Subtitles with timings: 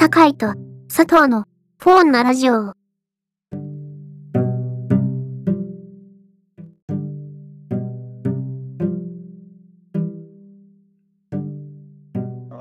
[0.00, 0.54] 酒井と
[0.88, 1.44] 佐藤の
[1.76, 2.54] フォーンなラジオ。
[2.54, 2.74] あ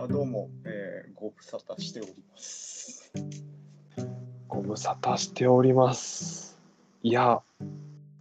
[0.09, 3.09] どうも、えー、ご無沙汰しております。
[4.49, 6.59] ご無沙汰しております。
[7.03, 7.40] いや、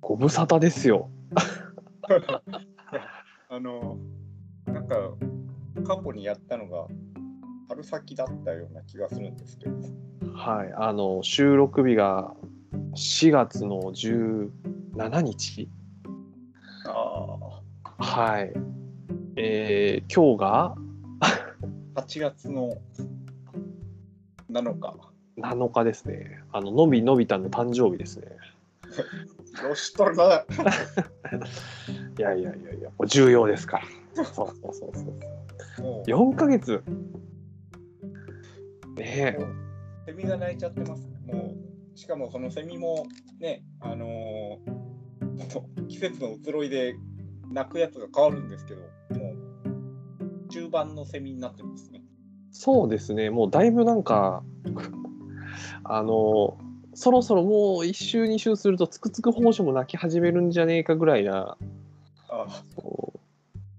[0.01, 1.11] ご無沙汰ですよ。
[3.51, 3.99] あの、
[4.67, 4.95] なんか、
[5.85, 6.87] 過去にやったのが
[7.79, 9.77] 春先だったような気がするんですけど、
[10.35, 12.35] はい、あの収録日が
[12.97, 15.69] 4月の17日。
[16.87, 17.37] あ
[17.99, 18.53] はい。
[19.37, 20.75] えー、今日が？
[21.21, 22.77] あ、8月の
[24.51, 24.97] 7日。
[25.41, 26.41] 7日ですね。
[26.53, 28.27] あののびのび太の誕生日ですね。
[29.63, 30.45] よしとるな。
[32.19, 33.85] いやいやいやいや、重要ですから。
[34.15, 35.03] そうそうそうそ
[35.81, 35.83] う。
[35.83, 36.83] もう、4ヶ月。
[38.99, 39.39] ねえ。
[40.07, 41.09] セミが鳴いちゃってます。
[41.25, 41.55] も
[41.95, 43.07] う、しかもそのセミも
[43.41, 44.79] ね、あのー
[45.89, 46.95] 季節の移ろいで
[47.51, 49.33] 鳴くやつが変わるんですけど、も
[50.47, 52.03] う、中盤のセミになってますね。
[52.51, 54.43] そうですね、もうだいぶなんか、
[55.85, 56.59] あの、
[56.95, 57.53] そろそろもう
[57.85, 61.57] 1週、2週すると、つくつく胞子も泣き始めるんじゃねえかぐらいな
[62.29, 62.47] あ
[62.77, 63.13] こ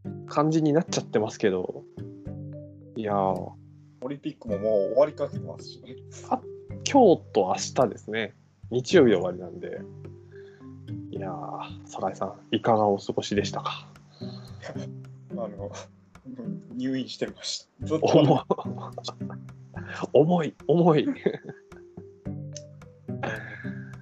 [0.05, 1.83] う感じになっちゃってますけど、
[2.95, 3.51] いやー、
[4.01, 5.95] オリンピックももう終わりかけてますしね。
[6.91, 8.33] 今日と明日ですね、
[8.71, 9.81] 日曜日で終わりなんで、
[11.11, 13.87] いやー、酒井さん、いかがお過ごしでしたか？
[15.31, 15.71] あの、
[16.75, 17.85] 入院してました。
[17.87, 18.41] ずっと重い、
[20.13, 21.05] 重い、重い。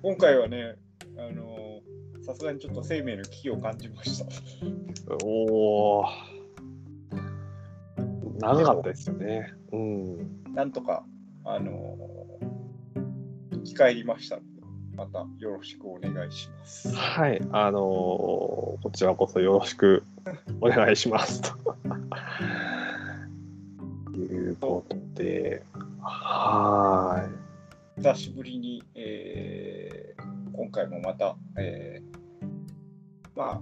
[0.02, 0.76] 今回はね、
[1.18, 1.82] あの、
[2.22, 4.26] さすがにちょっと生命の危機を感じました。
[5.26, 6.06] おー、
[8.40, 9.54] 長かったですよね。
[9.72, 10.54] うん。
[10.54, 11.04] なんとか、
[11.44, 11.98] あの、
[13.52, 14.40] 生き返りました
[14.96, 16.96] またよろしくお願いします。
[16.96, 17.84] はい、あのー
[18.82, 20.04] こちらこそよろしく
[20.62, 21.50] お願いしますと。
[24.16, 25.62] いうことで、
[26.02, 27.28] は
[27.98, 32.18] 久しぶりに、えー今回もまた、えー
[33.36, 33.62] ま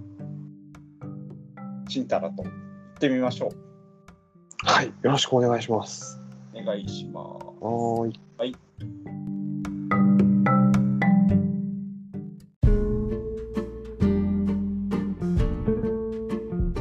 [1.90, 2.52] ちんたらと行っ
[2.98, 3.65] てみましょう。
[4.64, 6.20] はい、よろしくお願いします。
[6.54, 7.46] お願いします。
[7.60, 8.20] はーい。
[8.38, 8.54] はい。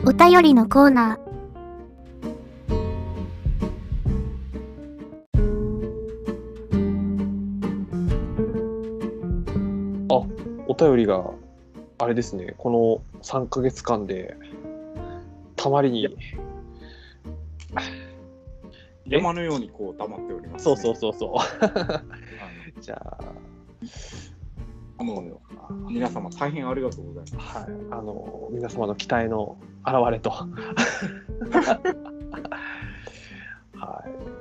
[0.05, 1.25] お便りのコーナー。
[10.67, 11.23] お便りが
[11.99, 14.35] あれですね、この3ヶ月間で
[15.55, 16.09] たまりに。
[19.07, 21.35] 山のようにこう溜まっております、そうそうそうそう。
[21.37, 22.03] あ
[22.81, 25.39] じゃあ、のもう
[25.91, 27.57] 皆様大変ありがとうございます。
[27.57, 30.29] はい、あの皆様の期待の表れと。
[30.31, 30.47] は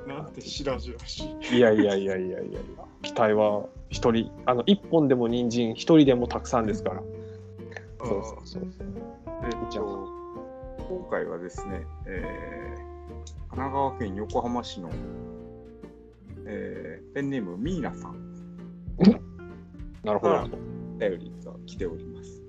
[0.05, 0.09] い。
[0.09, 1.57] なんてしらじらしい。
[1.57, 2.59] いやいやいやいやいや
[3.03, 7.03] 期待は一人、あの一本でも人参、一人でもたくさんですから。
[7.99, 8.67] そうそうそう
[9.43, 10.07] えっじゃあと、
[10.89, 12.84] 今回はですね、えー
[13.49, 14.89] 神奈川県横浜市の、
[16.45, 18.35] えーペンネームミーナさん、
[20.03, 20.47] なるほど、あ
[20.99, 22.43] 頼りが来ております。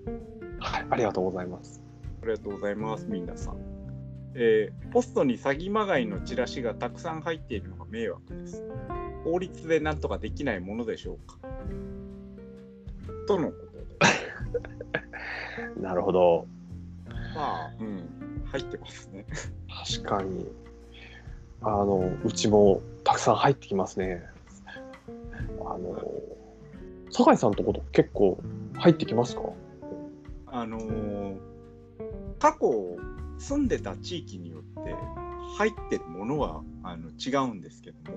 [0.58, 0.86] はい。
[0.90, 1.80] ありがとうございます。
[2.22, 3.56] ありがとうございます、ミーナさん。
[4.34, 8.64] えーポストに詐欺まがいのチラシがたくさん入っているのが迷惑です。
[9.24, 11.38] 法律でなんとかできないものでしょうか
[13.26, 13.72] とのこと
[15.76, 15.80] で。
[15.80, 16.46] なるほど。
[17.34, 19.26] まあ、うん、入ってますね。
[19.68, 20.46] 確かに。
[21.62, 24.22] あの、うちもたくさん入ってきますね。
[25.64, 26.02] あの、
[27.10, 28.38] 酒井さんとこと結構
[28.74, 29.42] 入ってきますか？
[30.46, 31.36] あのー
[32.38, 32.96] 過去
[33.38, 34.94] 住んでた地域によって
[35.58, 38.12] 入ってるものはあの違うんですけど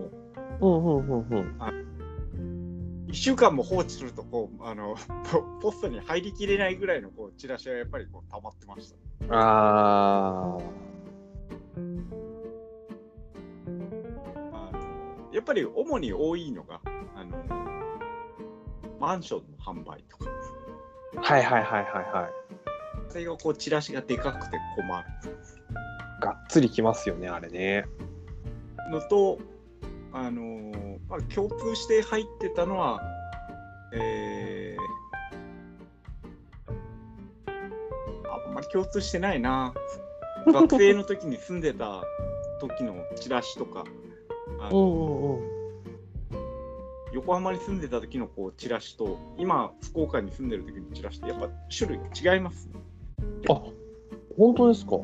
[0.59, 3.05] もうんうんうんうん。
[3.07, 4.95] 1週間も放置するとこうあの
[5.31, 5.41] ポ
[5.71, 8.93] ポストに入りきれないぐらいのこうチラシはやっぱりこう溜まってまし
[9.29, 9.35] た。
[9.35, 10.61] ああ
[15.39, 16.81] やっぱり主に多いのが
[17.15, 17.37] あの
[18.99, 20.29] マンションの販売とか
[21.15, 21.21] あ。
[21.21, 22.31] はいはいはいはいはい。
[23.07, 25.05] それがこうチラシがでかくて困る
[26.21, 27.85] がっつりきますよね、あれね。
[28.91, 29.39] のと
[30.11, 30.73] あの
[31.07, 33.01] まあ、共通して入ってたのは、
[33.93, 39.73] えー、あんまり共通してないな。
[40.47, 42.03] 学生の時に住んでた
[42.59, 43.85] 時のチラシとか、
[44.61, 45.39] あうの。
[47.11, 52.73] 横浜に住んでた時のこうチラシと今福岡に住んでる時のチラシってやっぱ種類が違いますね。
[53.49, 53.53] あ
[54.37, 54.97] 本当ですか？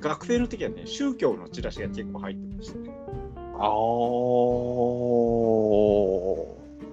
[0.00, 2.90] 学生の時はね宗教のチラシが結構入ってましたね。
[3.56, 3.74] あー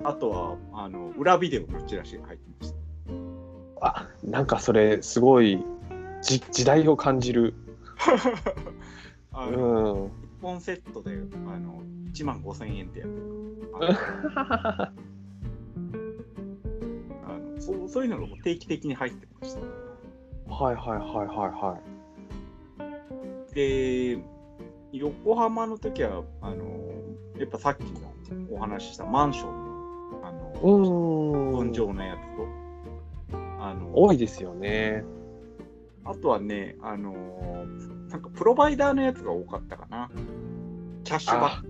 [0.03, 2.77] あとはあの裏ビデオのチラシが入ってました。
[3.81, 5.63] あなんかそれすごい
[6.21, 7.55] じ時代を感じる。
[9.33, 10.11] あうの、ん。
[10.41, 11.83] 1本セットであの
[12.13, 13.09] 1万5000円ってやつ
[14.83, 14.93] あの
[17.27, 19.61] あのそうそういうのが定期的に入ってました。
[20.51, 21.79] はいはいはいはいは
[23.51, 23.55] い。
[23.55, 24.19] で、
[24.91, 26.65] 横浜の時は、あの、
[27.37, 28.13] やっぱさっきの
[28.51, 31.51] お話ししたマンションの、あの、うん。
[31.51, 32.47] 分譲のやつと、
[33.59, 35.03] あの、多いですよね。
[36.03, 37.13] あとはね、あの、
[38.11, 40.09] なんかプロバイダーのやつが多かったかな。
[41.03, 41.67] キャッシュバック。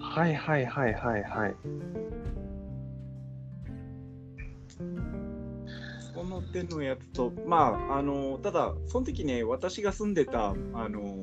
[0.00, 1.54] はいはいはいはいはい。
[6.14, 10.54] その手のやつと、まあ、あの、ただ、その時ね、私が住んでた、あ
[10.88, 11.18] の、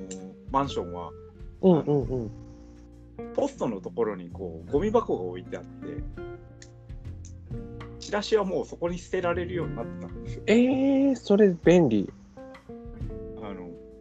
[0.52, 1.12] マンションは、
[1.62, 2.32] うんうんうん。
[3.34, 5.70] ポストのところにこうゴミ箱が置いてあって、
[8.00, 10.44] チラシはもうそこに捨てられるようになってたんですよ。
[10.48, 12.12] えー、それ便利。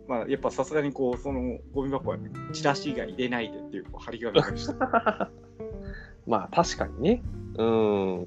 [0.08, 5.30] まあ、やっぱさすがにこうそのゴミ箱は、ね、チラシ以外入れないでっていうこう張り紙がした。
[6.26, 7.22] まあ確かにね。
[7.58, 8.26] うん。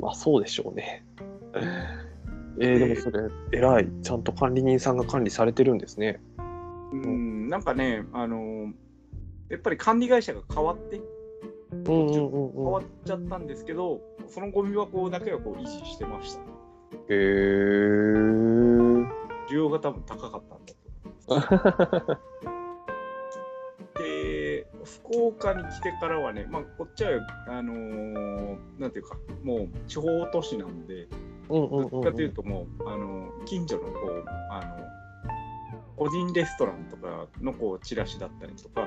[0.00, 1.04] まあそうでしょうね。
[2.60, 3.88] えー、でもそれ、偉い。
[4.02, 6.20] ちゃんと管理人さんが管理されてるんですね。
[6.92, 8.72] うん、なんかね、あの
[9.48, 11.00] やっぱり管理会社が変わって
[11.86, 12.64] 変うん。
[12.72, 16.40] わっちゃったんですけど、そのゴミ箱だけはこう維持してました。
[17.08, 18.77] へー。
[19.50, 20.76] 需要が多分高かったんだと
[21.34, 22.18] 思います。
[23.98, 31.08] で、福岡に来てからはね、まあ、こっちは、あのーなんていうか、もう地方都市なんで、
[31.48, 34.86] うんうんかというともう、あの近所のこう、あの
[35.96, 38.86] 個人レストランとかのこうチラシだったりとか。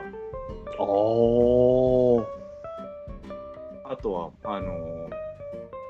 [3.84, 5.10] あとは、あのー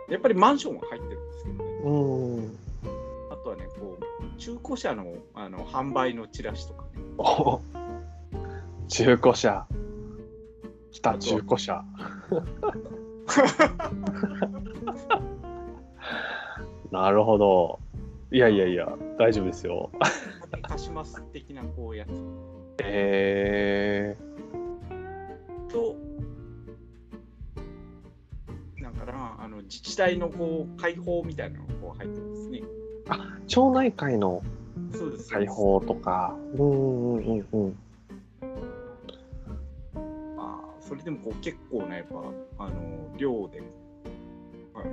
[0.09, 2.57] やっぱりマンションは入ってるんですけどね、うん。
[4.41, 5.05] 中古車の
[5.35, 7.61] あの販売のチラシとかね、お
[8.87, 9.67] 中古車。
[10.89, 11.85] 来た、中古車。
[16.89, 17.79] なるほど。
[18.31, 19.91] いやいやいや、大丈夫ですよ。
[20.63, 22.09] 貸します的なこうやつ
[22.83, 24.17] え
[25.69, 25.95] と、
[28.77, 32.80] なんかな、あの自治体のこう開放みたいなのがこう入ってますね。
[33.05, 34.41] ー、町内会の
[34.93, 35.29] そうです。
[35.29, 36.35] 開放とか。
[36.55, 37.75] うんうんうんうん。
[40.35, 42.05] まあ、それでもこう結構ね、やっ
[42.57, 42.73] ぱ、あの、
[43.17, 43.61] 量で、
[44.73, 44.85] あの、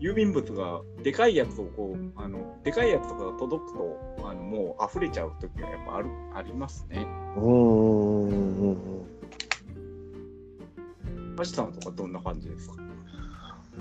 [0.00, 7.06] 郵便物がでかいやつをこう、あの、でかいやつとかが届くと、あの、もう溢れちゃう時はやっぱある、ありますね。
[7.36, 8.76] うんうんうんうん。
[11.38, 12.76] 橋さんとかどんな感じですか？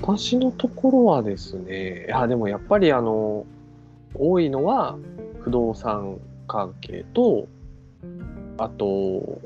[0.02, 3.46] 私のところはですね、いやでもやっぱりあの、
[4.16, 4.98] 多いのは
[5.42, 7.48] 不動産関係と、
[8.58, 9.40] あと、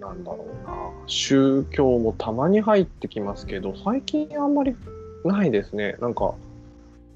[0.00, 0.74] なんだろうな、
[1.06, 4.76] 宗教もたまに入ってきますけど、最近あんまり
[5.24, 5.96] ないですね。
[6.00, 6.34] なんか、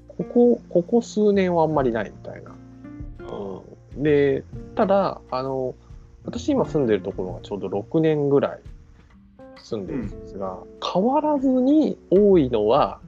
[0.07, 2.51] ここ、ここ数年はあんまりないみたいな。
[3.27, 4.43] うん、で、
[4.75, 5.75] ただ、あの、
[6.25, 8.59] 私今住んでるところがちょうど6年ぐらい
[9.63, 10.59] 住んでるんですが、
[10.93, 12.99] 変わらずに多いのは、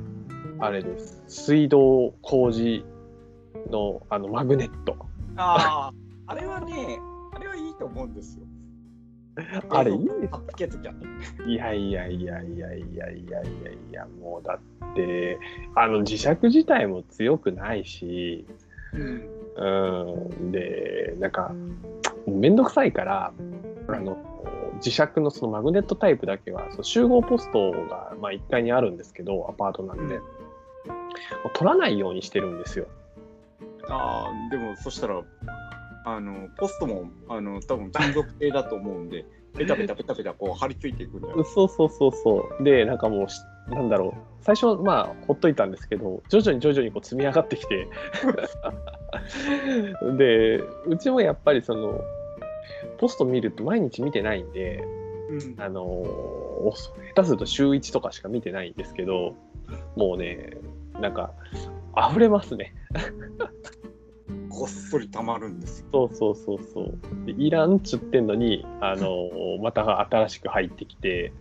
[0.59, 1.21] あれです。
[1.27, 2.83] 水道工事
[3.69, 4.95] のあのマグネット。
[5.37, 5.91] あ
[6.27, 6.99] あ、あれはね、
[7.33, 8.45] あれはいいと思うんですよ。
[9.69, 10.99] あれいいですあっつけときゃね。
[11.47, 13.43] いやいやいやいやいやいやいやい
[13.91, 14.59] や、もうだ
[14.91, 15.39] って、
[15.75, 18.45] あの磁石自体も強くないし、
[18.93, 19.23] うん。
[19.55, 21.53] うん、で、なんか、
[22.27, 23.33] めんどくさいから、
[23.87, 24.17] あの、
[24.81, 30.21] 磁石のそのマグネットタイプだけは、その集合ポストが、まあ、1階にあるんですけど、アパートなんで、うん
[31.53, 32.87] 取らないようにしてるんですよ。
[33.89, 35.21] ああ、でもそしたら、
[36.05, 39.25] あの、ポストも、あの、多分金属製だと思うんで、
[39.57, 42.63] ペタペタペタペタこう貼り付いていくんじゃないそうそうそうそう。
[42.63, 47.87] で、なんかもうし、なんだろう、最初はまあ、ほっといたんですけど、徐々に徐々にこう積み上がってきて、
[50.17, 50.57] で、
[50.87, 52.01] うちもやっぱりその、
[52.97, 54.85] ポスト見ると毎日見てないんで、
[55.29, 59.35] うんあのお下手すると週1とかしか見てないんですけど、
[59.95, 60.57] もうね、
[60.99, 61.31] なんか、
[62.09, 62.73] 溢れますね。
[64.51, 65.87] こっそりたまるんですよ。
[65.91, 67.25] そうそうそうそう。
[67.25, 69.29] でいらんっつってんのに、あの、
[69.63, 71.31] また新しく入ってきて、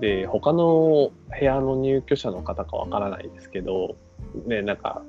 [0.00, 3.96] で、他の部屋の入居者の方かわからないですけど、
[4.46, 5.02] ね、なんか、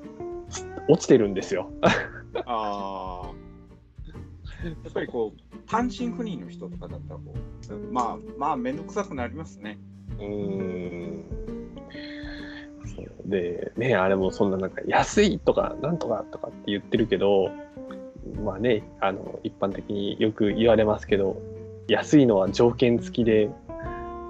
[0.89, 1.70] 落ちてるんですよ。
[2.46, 3.32] ああ。
[4.63, 7.34] やっぱりこう、単身赴任の人とかだったらこ
[7.70, 9.77] う、まあまあ、めんどくさくなりますね。
[10.18, 11.57] うーん。
[13.25, 17.51] で、ね、あれもそんななんか安いとかなんとかとかって言ってるけど、
[18.44, 21.42] まあね、あの、一般的によく言われますけど、
[21.88, 23.50] 安いのは条件付きで、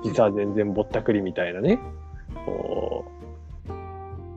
[0.04, 1.80] 実は全然ぼったくりみたいなね、
[2.46, 3.06] こ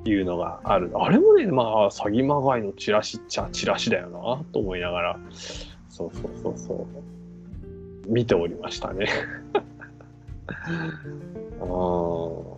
[0.05, 0.91] う、いうのがある。
[0.95, 5.19] あれもね、まあ、詐欺まがいのチラシっちゃチラシだよな、と思いながら、
[5.89, 6.75] そうそうそうそ
[8.09, 9.09] う、見ておりましたね。
[11.61, 11.65] あ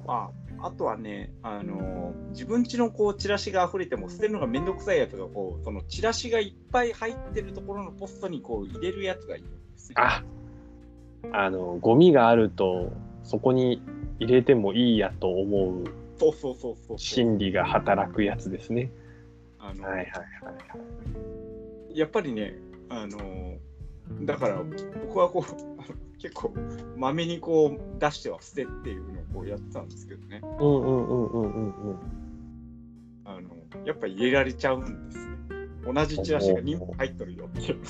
[0.06, 0.30] あ
[0.62, 9.96] あとはね、あの自分家のこうチラシが溢れても捨てるのがめんどくさいやつがこうそのチラシがいっぱい入ってるところのポストにこう入れるやつがいるんですよ。
[9.98, 10.22] あ
[11.32, 12.92] あのゴミがあると
[13.24, 13.82] そこに
[14.18, 15.84] 入れてもいいやと思う
[16.18, 16.98] そうそうそうそう。
[16.98, 18.92] 心理が働くやつですね。
[19.58, 20.12] あのはいはいは
[21.92, 21.98] い。
[21.98, 22.54] やっぱりね、
[22.88, 23.56] あの
[24.22, 24.62] だから
[25.06, 26.54] 僕はこう結構
[26.96, 30.40] まめにこう出しては捨てっていうのをこうやってたんですけどね。
[30.42, 31.98] うんうんうんうんうんうん。
[33.24, 33.50] あの
[33.84, 35.34] やっぱ入れられちゃうんですね。
[35.84, 37.80] 同じチラシが2本入っとるよっていう。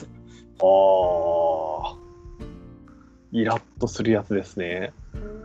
[0.63, 1.97] ああ。
[3.33, 4.95] イラッとするやつですね。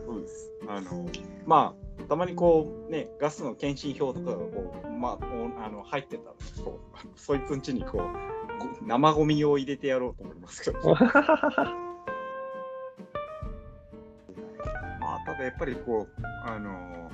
[0.06, 0.50] そうです。
[0.70, 1.10] あの
[1.46, 10.96] まあたまにこうねガスの検診票とかがこうまあおあの入ってたらこうそいつんちにこうご生ゴミを入れてやろうと思いますけど。
[15.38, 17.12] まあただやっぱりこうあの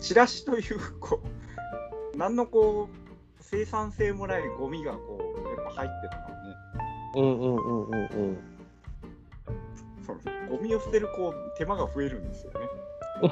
[0.00, 1.22] チラシというこ
[2.14, 2.94] う何のこう
[3.40, 6.56] 生産性もないゴミがこうやっぱ入ってたからね。
[7.16, 8.38] うんうんうんうんうん。
[10.04, 10.20] その
[10.50, 12.58] ゴミを捨てるこう手間が増えるんですよね。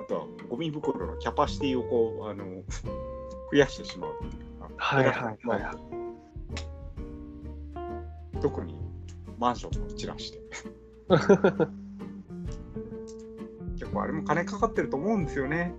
[0.00, 2.44] あとはゴミ袋のキャパシティをこうあの
[3.52, 5.74] 増やしてしまうっていうかはいはいはいまあ
[8.40, 8.76] 特に
[9.38, 10.40] マンションのチラシで。
[11.12, 11.26] 結
[13.92, 15.74] 構あれも金かかってると思うんですよね。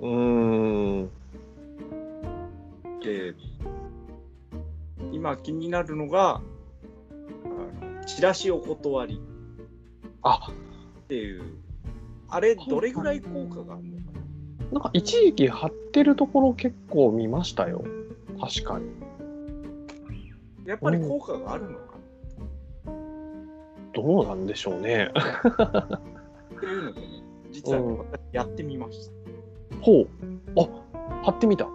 [0.00, 1.10] うーん。
[3.02, 3.34] で
[5.12, 6.40] 今気になるのがあ
[7.84, 9.20] のチラシお断り
[10.22, 10.54] あっ
[11.08, 11.42] ていう
[12.28, 14.20] あれどれぐらい効果があるのかな
[14.72, 17.84] なんか一時期貼ってるところ結構見ましたよ。
[18.40, 18.86] 確かに。
[20.64, 21.98] やっぱり効果があるのか
[23.92, 25.10] どうなんでしょうね。
[25.14, 27.06] なっていうのでね
[27.50, 29.10] 実はやってみまし
[29.70, 29.80] た。
[29.80, 30.08] ほう。
[30.58, 30.68] あ
[31.24, 31.66] 貼ってみた。
[31.66, 31.70] は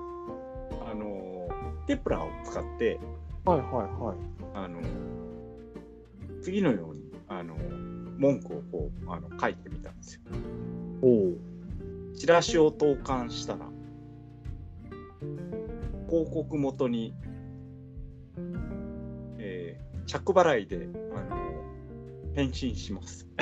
[0.92, 1.50] あの
[1.86, 3.00] テプラを使って
[3.46, 4.18] いはいはい。
[4.54, 4.82] あの
[6.42, 7.56] 次のようにあの
[8.18, 10.22] 文句をこうあの書いてみたんですよ。
[11.02, 11.38] おう。
[12.16, 13.60] チラシを投函したら
[16.10, 17.14] 広告元に、
[19.38, 21.47] えー着払いであの
[22.38, 23.28] 返信します。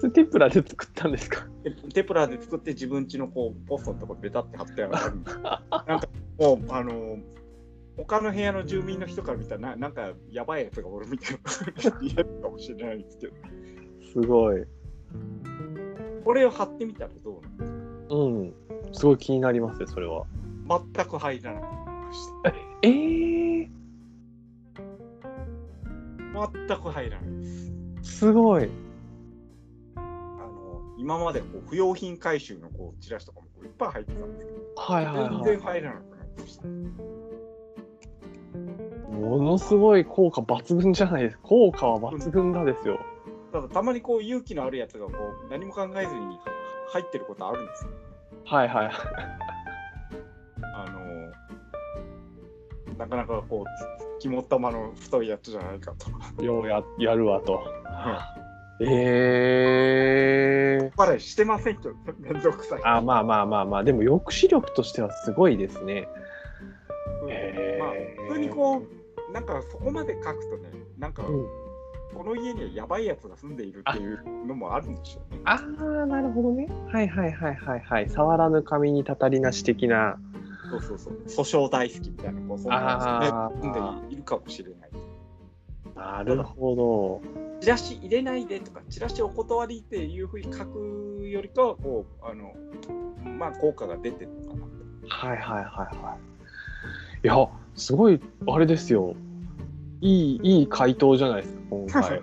[0.00, 1.46] それテンプラで作ったんですか？
[1.62, 6.08] でテプラで作って自分家のこうポストのとこベタって貼ってあるんですなんか
[6.38, 7.18] もうあの
[7.96, 13.32] 他の部屋の住民の人から見たらななんかやばいやつがおるみたいな言えるかもしれないんですけど
[14.12, 14.64] すごい。
[16.24, 17.66] これを貼ってみたらどうな
[18.08, 18.26] の？
[18.26, 18.54] うん。
[18.92, 20.24] すごい気になりますね、それは。
[20.94, 23.25] 全く入らなくなりましたえー、
[26.36, 27.44] 全く入らないで
[28.04, 28.70] すすごい。
[29.96, 35.60] あの今までこう不用品回収のこうチラシとかもこういっぱい入ってたんですけど、はいはい全はい然。
[35.60, 36.68] 入らなくなりました。
[39.16, 41.42] ものすごい効果抜群じゃないですか。
[41.44, 42.98] 効果は抜群だですよ。
[43.52, 46.38] ただたまにこう勇気のあるやつがこう何も考えずに
[46.88, 47.90] 入ってることあるんですよ。
[48.44, 48.90] はいはい。
[50.74, 51.00] あの
[52.98, 53.64] なかなかこう
[54.26, 55.94] 肝っ玉の太いやつじゃないか
[56.36, 56.44] と。
[56.44, 57.62] ようややるわと。
[58.80, 60.96] えー。
[60.96, 62.80] バレしてませんけど、めんどくさい。
[62.84, 66.08] あまあまあまあまあでも抑止力としてはすごいですね。
[67.22, 67.92] うんへーまあ、
[68.28, 68.82] 普通にこ
[69.30, 71.46] う、なんかそこまで書くとね、なんかうん、
[72.14, 75.40] この家にはやばいやつが住んでいるっていうのもあるんでしょうね。
[75.44, 76.68] ああなるほどね。
[76.92, 78.10] はいはいはいはいはい。
[78.10, 80.18] 触らぬ神にたたりなし的な。
[80.70, 81.14] そうそうそう。
[81.26, 84.90] 訴訟大好きみたいな、こうそんなねあー住んでいるかもしれない。
[85.94, 87.22] なるほ
[87.60, 92.54] チラシ入れないでとか、チラシお断りっていうふうに書くよりかは、こう、あの、
[93.38, 94.66] まあ、効果が出てるのかなと。
[95.08, 97.26] はいはいはいはい。
[97.26, 99.14] いや、すごい、あれですよ。
[100.02, 102.22] いい、いい回答じゃないですか、今回。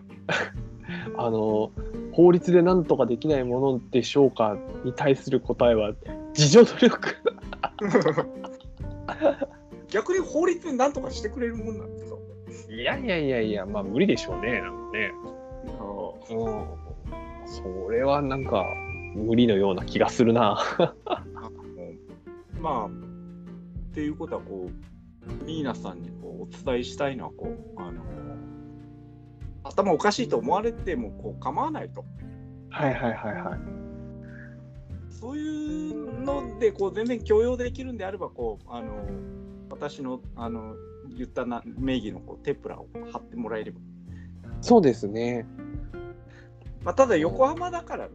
[1.17, 1.71] あの、
[2.11, 5.93] 法律で何とかできないものでしょうかに対する答えは、
[6.35, 6.99] 自助努力。
[9.89, 12.05] 逆に法律で何とかしてくれるもんなんです
[12.67, 12.73] か？
[12.73, 15.11] いやいやいやいや、まあ無理でしょうね、なんかね。
[15.79, 15.83] あ
[16.33, 16.65] うん。
[17.45, 18.65] それはなんか、
[19.15, 20.57] 無理のような気がするな。
[22.59, 22.89] まあっ
[23.93, 24.71] ていうことはこう
[25.45, 28.01] ミーナさんにこうお伝えしたいのはこうあの
[29.63, 32.05] 頭おかしいと思われてもこう構わないと
[32.69, 33.59] はいはいはいはい。
[35.19, 39.05] そういうのでこう全然許容できるんであればこうあの
[39.69, 40.75] 私のあの
[41.15, 43.79] 言ったな名義のこうテプラを貼ってもらえれば、
[44.61, 45.45] そうですね。
[46.83, 48.13] まあ、ただ横浜だからね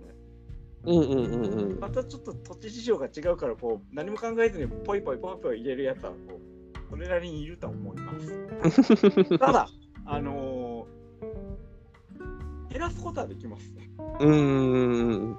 [0.85, 1.81] うんうんうんうん。
[1.81, 9.39] またちょっと土地事情が違うからこう何も考えずにポイポイポイポイ入れるやつはこうそれなりにいるとは思います。
[9.39, 9.69] ただ、
[10.07, 10.99] あのー
[12.71, 13.91] 減らすことはできますね。
[14.21, 15.37] うんうんうん。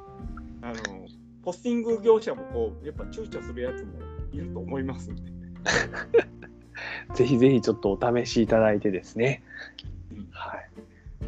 [0.62, 1.09] あのー
[1.44, 3.94] ポスティング業者もこうやっぱ躊躇するやつも
[4.32, 5.22] いると思いますんで。
[7.14, 9.44] ぜひぜひちょっとお試しいただいてですね
[10.12, 10.28] うん。
[10.32, 10.70] はい。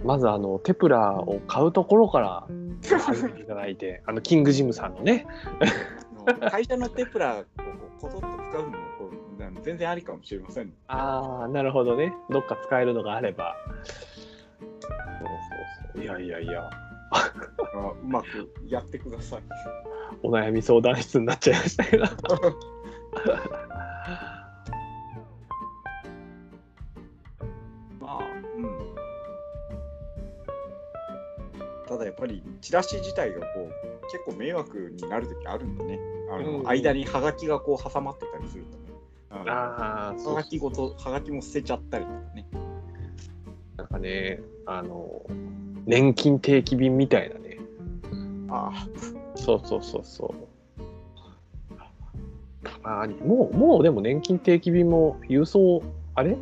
[0.05, 2.47] まずあのテプラを買うところから
[2.99, 5.25] 始めていただいて、 あのキングジムさんのね。
[6.51, 7.47] 会社のテプラをこ
[7.97, 10.73] うこぞっと使うのもこう全然ありかもしれません。
[10.87, 12.13] ああ、なるほどね。
[12.29, 13.55] どっか使えるのがあれば。
[14.59, 14.99] そうそう
[15.95, 16.03] そう。
[16.03, 16.90] いやいやいや、あ
[18.01, 19.41] うまくやってください。
[20.23, 22.05] お悩み相談室になっちゃいましたけど。
[27.99, 28.19] まあ、
[28.55, 28.77] うん。
[31.87, 33.71] ただやっぱりチラシ自体がこう
[34.11, 35.99] 結構迷惑になる時あるんでね。
[36.31, 38.83] あの、うん間にハガキがこう挟まってたりするとね。
[39.29, 42.47] あのああ、そうはがきごと、はがきも捨てちゃったりとかね。
[43.77, 45.25] なんかね、あの、
[45.85, 47.57] 年金定期便みたいなね。
[48.49, 48.87] あ
[49.35, 50.51] そうそうそうそう。
[52.63, 55.81] たまに、もう、もうでも年金定期便も郵送、
[56.15, 56.33] あれ？
[56.33, 56.35] あ。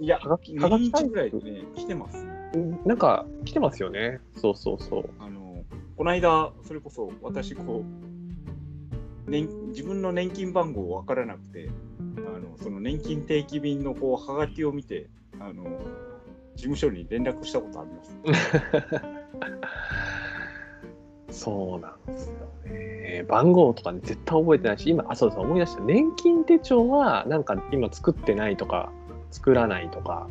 [0.00, 2.24] いや、はがきはが年きぐらいでね、来てます。
[2.56, 4.20] んなんか来てますよね。
[4.36, 5.10] そうそうそう。
[5.18, 5.64] あの、
[5.96, 7.84] この間、それこそ私、こ
[9.26, 11.70] う、年自分の年金番号分からなくて、
[12.18, 15.08] あのその年金定期便のこうはがきを見て、
[15.40, 15.64] あの
[16.56, 18.18] 事務所に連絡したことあります。
[21.44, 22.34] そうなんですよ
[22.66, 23.24] ね。
[23.28, 25.82] 番号とかね、絶対覚えてないし、今、あ、そうです、思い出した。
[25.82, 28.92] 年金手帳は、なんか今作ってないとか、
[29.30, 30.28] 作らないとか、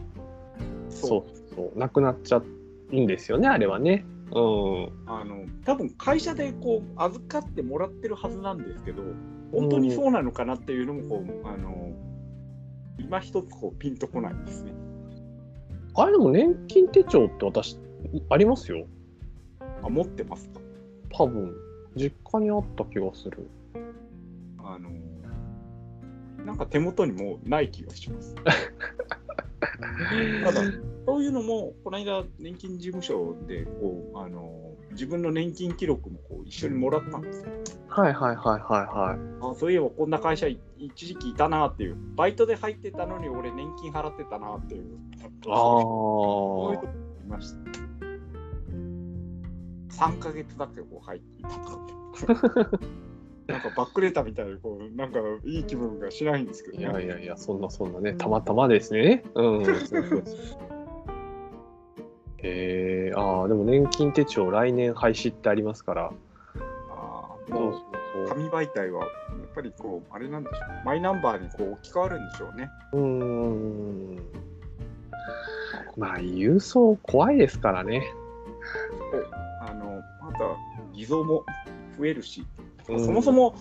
[0.90, 2.42] そうそう、なくなっちゃ
[2.92, 4.06] うんですよね、あれはね。
[4.32, 4.92] うん。
[5.06, 9.04] あの多分会社でこう預かってもらってるはずなんですけど、
[9.52, 11.92] 本当にそうなのかなっていうのもこう、あの
[12.98, 14.72] 今一つこうピンとこないですね。
[15.96, 17.78] あれでも年金手帳って私、
[18.30, 18.86] ありますよ。
[19.84, 20.60] あ持ってますか？
[21.12, 21.54] 多分、
[21.96, 23.48] 実家にあった気がする。
[24.58, 24.90] あの
[26.46, 28.36] なんか手元にもうない気がします。
[30.44, 30.62] ただ、
[31.06, 34.63] そういうのも、この間、年金事務所でこうあの
[34.94, 37.52] 自分の年金記録もこう一緒にもらったんですよ。
[37.90, 39.20] はいはいはいはいはい。
[39.52, 44.84] あそういえばこんな会社い一時期いたなっていう、バイトで入ってたのに俺年金払ってたなっていう。
[45.22, 46.82] あそういうあ。
[46.82, 47.58] とこいました。
[50.06, 52.80] 3ヶ月だけこう入っていたとか。
[53.46, 56.86] なんかバックレーターみたいでこうなんかいい気分がしないんですけどいね。
[56.86, 59.24] やいやいや、そんなそんなね、たまたまですね。
[59.36, 59.64] うん。
[62.44, 66.12] えああ、でも年金手帳来年廃止ってありますから。
[66.90, 67.72] あーそうも
[68.14, 69.10] そうう紙媒体はやっ
[69.56, 70.86] ぱりこうあれなんでしょう。
[70.86, 72.70] マイナンバーにこう置き換わるんでしょうね。
[72.92, 73.02] そう。
[73.02, 74.18] ん。
[75.98, 78.04] まあ、郵送怖いですからね。
[79.62, 80.40] あのまた
[80.94, 81.46] 偽造も
[81.98, 82.46] 増えるし、
[82.90, 83.56] うんそもそも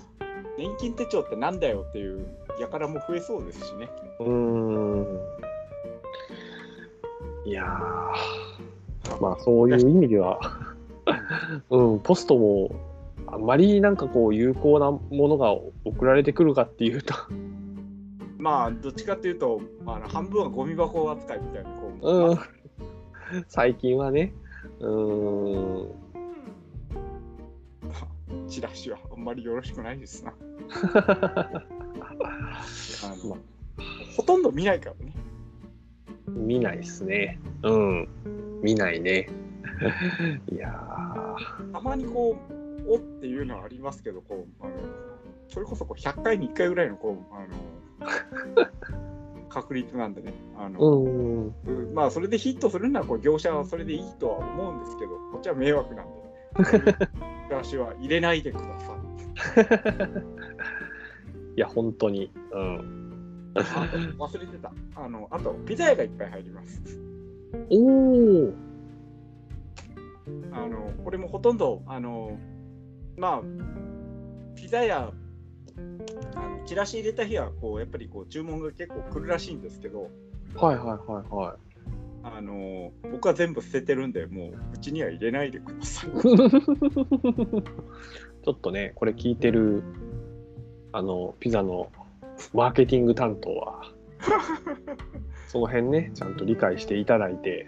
[0.58, 2.26] 年金手帳ってなんだよっていう
[2.70, 3.88] 輩も増えそうですしね。
[4.20, 5.20] うーん。
[7.44, 8.51] いやー、
[9.20, 10.40] まあそういう意味では、
[11.70, 12.70] うん、ポストも
[13.26, 15.52] あんまりなんかこう有効なものが
[15.84, 17.14] 送られてくるかっていうと、
[18.38, 22.34] まあどっちかというとあの半分はゴミ箱扱いみたいなこう、うん。
[22.34, 22.48] まあ。
[23.48, 24.34] 最近はね、
[24.80, 25.88] うーん、
[28.48, 30.34] チラシはあんまりよろしくないですな。
[30.94, 31.62] あ
[33.24, 33.36] のま
[34.16, 35.14] ほとんど見ないからね。
[36.28, 37.38] 見ないですね。
[37.62, 38.08] うん、
[38.62, 39.28] 見ないね。
[40.52, 40.70] いや
[41.72, 42.36] たまにこ
[42.86, 44.74] う、おっていうのはありますけど、こうあの
[45.48, 47.40] それこそこう100回に1回ぐらいのこうあ
[48.60, 48.68] の
[49.48, 51.54] 確率なんでねあの、うん。
[51.66, 56.22] うんまあそれでヒットするならこう業者はそれでいいとは思うんですけどこっちは迷惑なんで
[57.48, 60.42] チラシは入れないでください
[61.54, 62.30] いや、本当に。
[62.52, 63.01] うん。
[63.54, 63.60] あ
[64.18, 66.82] 忘れてたあのあとピザ屋がいっぱい入ります
[67.70, 68.54] おお。
[70.52, 72.38] あのこれもほとんどあの
[73.16, 73.42] まあ
[74.54, 75.12] ピザ屋
[76.34, 80.10] あのチラシ入れた日はこうやっぱりこう注文が結構来るらしいんですけど
[80.54, 81.56] はいはいはいはい。
[82.24, 86.10] あの僕は全部捨ててるんでもううちには入れないでください
[88.44, 89.84] ちょっとね、これ聞いてる、
[90.90, 91.92] あの、ピザの
[92.52, 93.82] マーケティング担当は、
[95.48, 97.66] その辺ね、ちゃんと理解していただいて、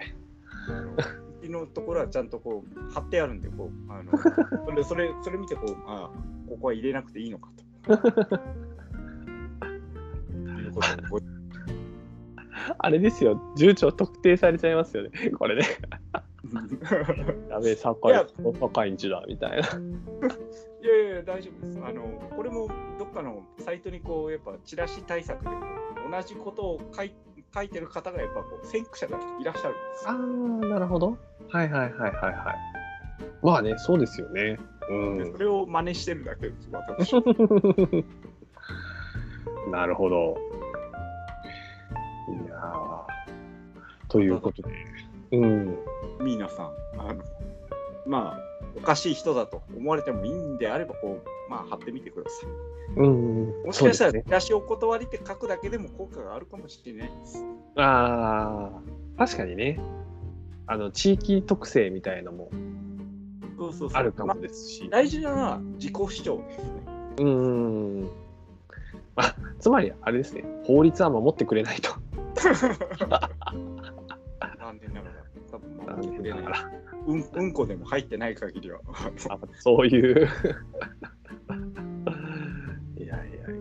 [1.43, 4.13] うちのところはちゃんとこう貼ってあるんでこうあの
[4.65, 6.11] それそれそれ見てこうあ
[6.49, 7.65] ここは入れなくていいのかと。
[12.79, 15.65] あれですよ、住所特定されちゃいますよね、これね。
[17.51, 19.57] やべえ、境いや境んちだ、みたいな。
[19.57, 19.61] い
[20.87, 21.79] やいや大丈夫です。
[21.85, 22.03] あの
[22.37, 25.51] これもどっかのサイトにこうやっぱチラシ対策で
[26.11, 27.15] 同じことを書い
[27.55, 30.19] 書いてる方がやっぱこう先駆者がいらっしゃるんですあよ。
[30.19, 31.17] ー、なるほど。
[31.49, 32.35] はいはいはいはいはい。
[33.43, 34.59] まあね、そうですよね。
[34.91, 35.39] うんでそ。
[35.39, 37.15] れを真似してるだけです、私。
[39.71, 40.37] なるほど。
[42.29, 43.05] いやー
[44.09, 44.69] ということで、
[45.37, 45.79] うん。
[46.25, 47.23] 皆さん、あの
[48.07, 48.41] まあ、
[48.77, 52.51] おかしい人だと思われてもいいんであれば、こう、まあ、貼ってみてください。
[52.97, 53.63] うん。
[53.67, 57.45] もしかしたら、ねチラシお断りって書くだけでも効果があるかもしれないです。
[57.77, 58.71] あ
[59.17, 59.81] あ、確かにね。
[60.67, 62.51] あの、地域特性みたいのも
[63.57, 63.99] そうそうそう。
[63.99, 64.91] あるかもまですしあ。
[64.91, 66.71] 大事なのは自己主張ですね。
[67.19, 68.09] うん。
[69.17, 70.45] あ、つまり、あれですね。
[70.65, 71.91] 法律は守ってくれないと。
[74.75, 76.71] 残念ながら、多分残守ってくれな。
[77.07, 78.81] うんうんこでも入ってない限りは。
[79.29, 80.27] あそういう。
[82.97, 83.53] いやいやいやい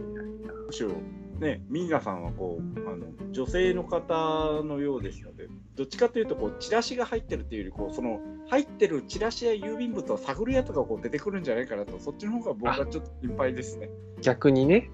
[0.45, 0.53] や。
[0.65, 0.91] むしろ
[1.39, 13.89] ね、ミーナさんはこうあの女性の方のようですので、どっちかというとこうチラシが入ってるっていうよりこうその入ってるチラシや郵便物を探るやつがこう出てくるんじゃないかなと、そっちの方が僕はちょっと心配ですね。
[14.21, 14.89] 逆にね。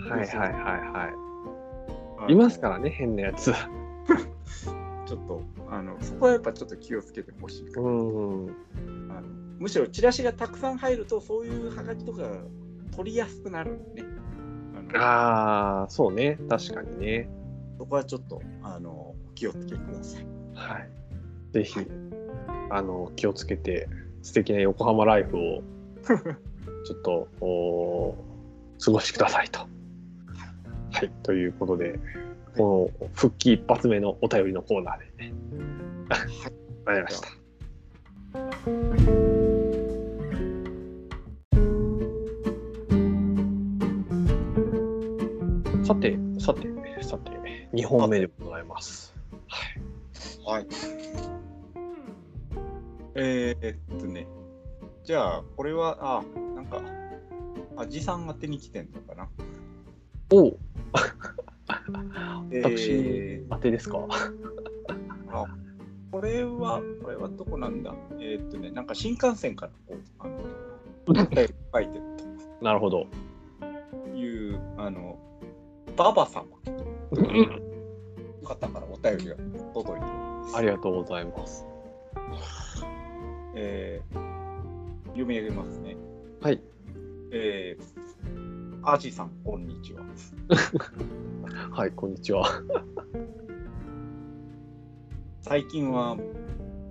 [0.00, 2.32] はいはいはいはい。
[2.32, 3.52] いますからね、変なやつ。
[5.06, 8.56] ちょっとあのそこはやっぱちょっと気をつけてほしいうん。
[9.10, 12.22] あのむしろチラシがたくさん入るとそういうハガキとか
[12.96, 14.04] 取りやすくなるね。
[14.96, 16.38] ああ、そうね。
[16.48, 17.28] 確かにね。
[17.78, 20.26] そこはちょっとあの気をつけてください。
[20.54, 20.88] はい。
[21.52, 21.80] ぜひ、
[22.70, 23.88] あの、気をつけて、
[24.22, 25.62] 素敵な横浜ライフを、
[26.84, 28.16] ちょっと、お
[28.84, 29.60] 過ごしくださいと。
[29.60, 29.66] は
[31.04, 31.10] い。
[31.22, 31.98] ということで、
[32.56, 35.34] この復帰一発目のお便りのコーナーで、ね、
[36.84, 37.28] わかりました。
[45.84, 46.68] さて、さて、
[47.02, 47.30] さて、
[47.72, 49.14] 2本目でございます。
[50.44, 50.60] はい。
[50.60, 50.66] はい。
[53.16, 54.26] えー、っとね、
[55.04, 56.80] じゃあ、これは、あ、なんか、
[57.76, 59.28] あじさん宛てに来てんのかな。
[60.32, 60.56] お
[61.88, 61.92] う
[62.54, 64.06] え私ー、当てですか？
[65.30, 65.44] あ
[66.10, 67.94] これは、これはどこなんだ？
[68.20, 70.40] えー、っとね、なんか新幹線からこう、あの、
[71.16, 72.04] 書いてる
[72.62, 73.06] なるほど。
[74.04, 75.18] という、あの、
[75.96, 76.44] ババ様
[77.12, 77.48] の
[78.44, 79.36] 方からお便りが
[79.74, 80.56] 届いてます。
[80.56, 81.66] ありがとうございます。
[83.56, 85.96] えー、読み上げますね。
[86.40, 86.60] はい。
[87.32, 88.03] えー、
[88.86, 90.02] アジさん、こんにちは。
[91.72, 92.44] はい、こんにちは。
[95.40, 96.18] 最近は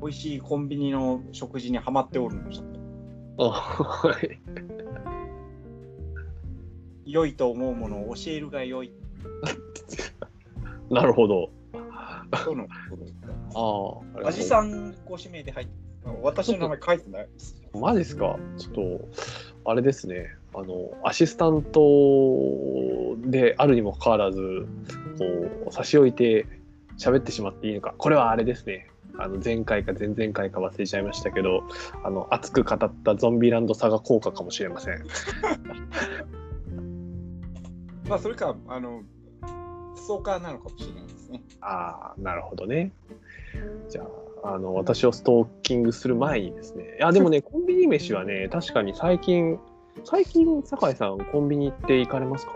[0.01, 2.63] 美味しいコンビニの食事にはまっておるのじゃ
[3.37, 3.45] と。
[3.45, 4.39] あはい。
[7.11, 8.91] 良いと思うものを教えるが良い
[10.89, 11.51] なるほど。
[12.43, 12.67] との。
[13.55, 14.27] ああ。
[14.29, 15.73] アジさんご指名で入って、
[16.23, 17.61] 私の名前書いてないです。
[17.73, 18.39] マジですか？
[18.57, 19.09] ちょっと、
[19.65, 20.35] あれですね。
[20.53, 21.81] あの、アシスタント
[23.17, 24.67] であるにもかかわらず、
[25.17, 25.25] こ
[25.69, 26.45] う、差し置いて
[26.97, 27.93] 喋ってしまっていいのか。
[27.97, 28.89] これはあれですね。
[29.15, 31.63] あの前回か前々回か忘れちゃいましたけど、
[32.03, 35.05] あの熱く語ったゾンビランドサガ効果かもしれません。
[38.09, 39.03] まあ、それか、あの、
[39.95, 41.41] ストーカーなのかもしれないですね。
[41.61, 42.91] ああ、なるほどね。
[43.89, 44.03] じゃ
[44.43, 46.97] あ、あの、私をストーキングする前にですね。
[46.99, 49.59] いや、でもね、 コンビニ飯はね、確かに最近、
[50.03, 52.53] 最近、酒井さん、コンビニって行かれますか？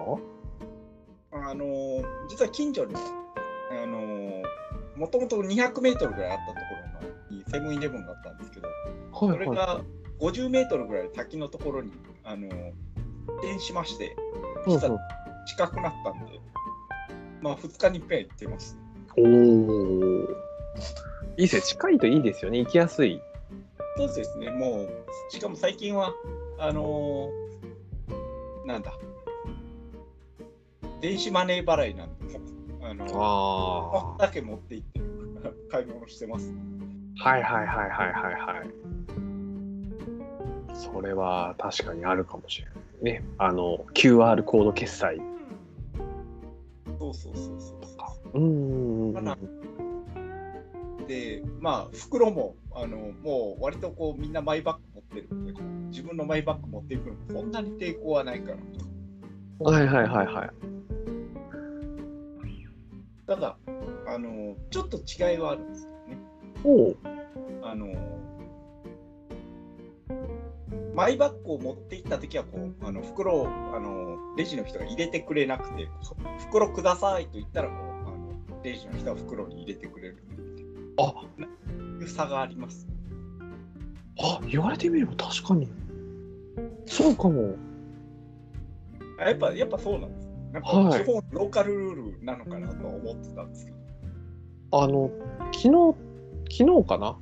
[1.31, 4.43] あのー実は近所に、あのー
[4.95, 6.59] もともと200メートルぐらいあったとこ
[7.29, 9.81] ろにセブンイレブンがあったんですけど、はそれが
[10.19, 11.91] 50メートルぐらい先のところに、
[12.23, 12.47] あの
[13.43, 14.15] 転しまして、
[14.65, 14.97] うん実は
[15.45, 16.41] 近くなったんで、
[17.41, 18.77] まあ2日に1回行ってます。
[19.17, 19.25] おお。
[21.37, 21.61] いいですね。
[21.61, 22.59] 近いといいですよね。
[22.59, 23.21] 行きやすい。
[23.97, 24.89] そうですね、もう、
[25.29, 26.13] しかも最近は、
[26.59, 27.47] あのー
[28.67, 28.91] なんだ、
[30.99, 32.37] 電子マネー払いなんで、
[32.81, 34.99] あのー、あだけ持って行って
[35.71, 36.53] 買い物してます。
[37.19, 38.69] はいはいはいはいはいはい。
[40.73, 43.23] それは確かにあるかもしれないね。
[43.37, 45.21] あの QR コード決済。
[46.99, 47.97] そうそうそうそうそ
[48.33, 49.13] うーん。
[49.13, 49.37] まだ
[51.07, 55.53] で、まあ、袋も、あの、もう割とこう、みんなマイバッグ持ってるんで、
[55.89, 58.57] 自分のマイバッグ持っていくのもそんなに抵抗はないから。
[59.59, 60.49] はいはいはいはい。
[63.25, 63.57] ただ、
[64.07, 66.17] あの、ちょっと違いはあるんですよね。
[66.63, 66.97] おう
[67.63, 67.87] あの、
[70.95, 75.89] マイバッグを持って行ったときは、こう、あの、袋を、あの、レジの人が入れてくれなくて、
[76.39, 80.17] 袋くださいと言ったら、こう、あの、レジの人は袋に入れてくれる。
[80.99, 81.13] あ
[82.01, 82.87] いう差があります。
[84.19, 85.69] あ言われてみれば確かに。
[86.85, 87.55] そうかも。
[89.19, 90.27] あやっぱ、やっぱそうなんです。
[90.53, 93.77] なんか、はい地方のローカルルールなのかなと思ってたんですけど。
[94.71, 95.09] あの
[95.53, 95.95] 昨日
[96.57, 97.17] 昨日かな？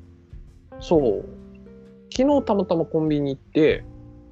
[0.79, 1.25] そう
[2.11, 3.83] 昨日たまたまコンビニ行って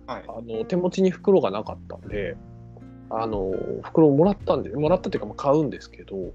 [0.07, 0.23] はい。
[0.27, 2.35] あの手持ちに袋がなかったんで
[3.09, 3.51] あの
[3.83, 6.33] 袋をもらったんでもらったっていうかまあ買うんですけど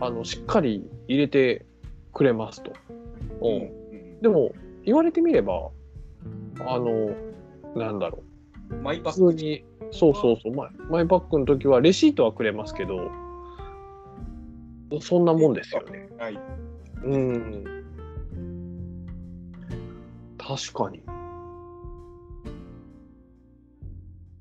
[0.00, 1.66] あのしっかり入れて
[2.12, 2.72] くれますと。
[3.40, 4.52] うんうんでも
[4.88, 5.68] 言われてみれば
[6.60, 7.14] あの
[7.76, 8.22] なんだろ
[8.70, 13.10] うん、マイうバッグ普通にそうそうそうマイマイバッグの時はレシートはくれますけど
[15.02, 16.08] そんなもんですよね。
[16.18, 16.40] はい。
[17.04, 17.64] うん
[20.38, 21.02] 確かに。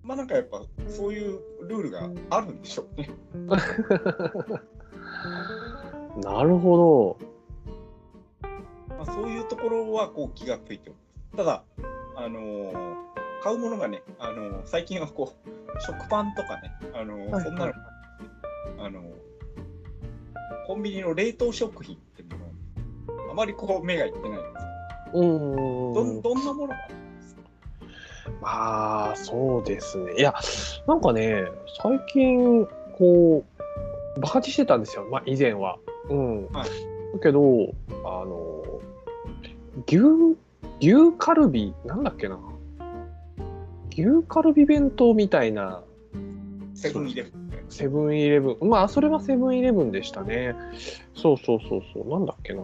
[0.01, 3.09] まあなんかやっぱそういうルールがあるんでしょうね。
[6.23, 7.27] なるほまあ、
[9.13, 10.97] そういうところはこう気がついており
[11.31, 11.37] ます。
[11.37, 11.63] ただ、
[12.15, 13.07] あのー
[13.43, 17.73] 買うものがね、あのー最近はこう食パンとかね、あのーはいそんなの、
[18.79, 19.03] あのー
[20.65, 22.45] コンビニの冷凍食品っていうも
[23.25, 24.43] のあまりこう目がいってないんです
[25.13, 27.41] けんど、どどんなものがあるんですか？
[28.41, 30.15] まあそうですね。
[30.17, 30.33] いや
[30.87, 31.45] なんかね
[31.81, 32.65] 最近
[32.97, 33.45] こ
[34.17, 35.77] うバカにしてたんですよ、まあ、以前は。
[36.09, 36.47] うん。
[36.47, 36.69] はい。
[37.13, 37.39] だけど
[38.03, 38.56] あの
[39.85, 40.35] 牛
[40.79, 42.39] 牛カルビなんだっけな。
[43.91, 45.83] 牛カルビ弁当みたいな。
[46.73, 47.63] セブンイレブンで。
[47.69, 48.69] セブンイレブン。
[48.69, 50.55] まあそれはセブンイレブンでしたね。
[51.15, 52.09] そうそうそうそう。
[52.09, 52.61] なんだっけな。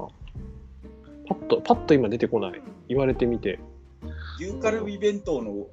[1.27, 2.61] パッとパッと今出てこない。
[2.89, 3.59] 言われてみて。
[4.39, 5.67] 牛カルビ弁当の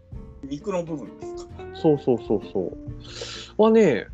[0.44, 1.53] 肉の部分ですか？
[1.74, 2.61] そうそうそうそ
[3.59, 3.62] う。
[3.62, 4.07] はね、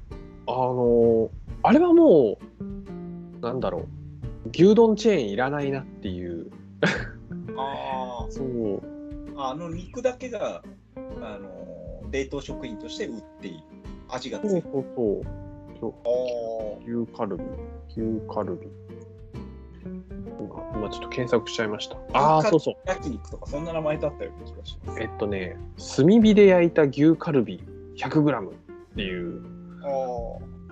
[0.46, 1.30] あの
[1.62, 6.50] あれはもう、なんだろう、牛丼チェーンいらないなっていう、
[7.58, 8.82] あそう、
[9.36, 10.62] あ、あの肉だけが、
[10.96, 11.66] あのー
[12.12, 13.64] 冷凍食品として売っている。
[14.08, 14.62] 味がついてる。
[14.62, 15.46] そうそうそう
[15.80, 17.42] そう、あ牛カルビ、
[17.90, 18.00] 牛
[18.32, 18.68] カルビ。
[20.38, 21.96] 今今ちょっと検索しちゃいました。
[22.12, 22.74] ああ、そうそう。
[22.86, 25.00] あ、焼肉とかそんな名前だったような気がします。
[25.00, 25.56] えっとね、
[25.96, 27.60] 炭火で焼いた牛カルビ
[27.96, 28.52] 100g っ
[28.94, 29.42] ていう、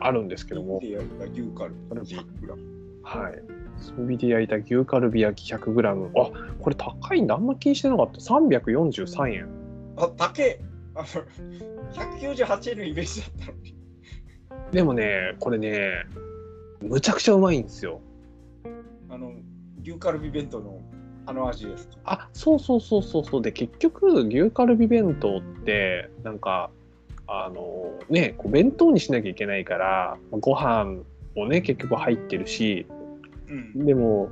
[0.00, 2.22] ああるんですけあ、ども、で焼いた牛カルビカルビ 100g。
[3.02, 3.42] はい。
[3.96, 6.10] 炭火で焼いた牛カルビ焼き 100g。
[6.20, 7.34] あこれ高いんだ。
[7.34, 8.18] あんま気にしてなかった。
[8.18, 9.48] 343円。
[9.96, 10.60] あ、高え
[10.94, 11.06] あの、
[11.92, 13.74] 198円のイメージだったのに。
[14.72, 15.90] でもね、これね、
[16.82, 18.00] むちゃくちゃうまいんですよ。
[19.08, 19.32] あの、
[19.82, 20.80] 牛カルビ弁当の
[21.26, 21.96] あの味ですか？
[22.04, 23.42] あそうそうそうそうそう。
[23.42, 26.70] で、結局、牛カルビ弁当って、なんか、
[27.26, 31.02] あのね、こう弁当にしなきゃいけないから、ご飯
[31.34, 32.93] もね、結局入ってるし、うん。
[33.74, 34.30] でも、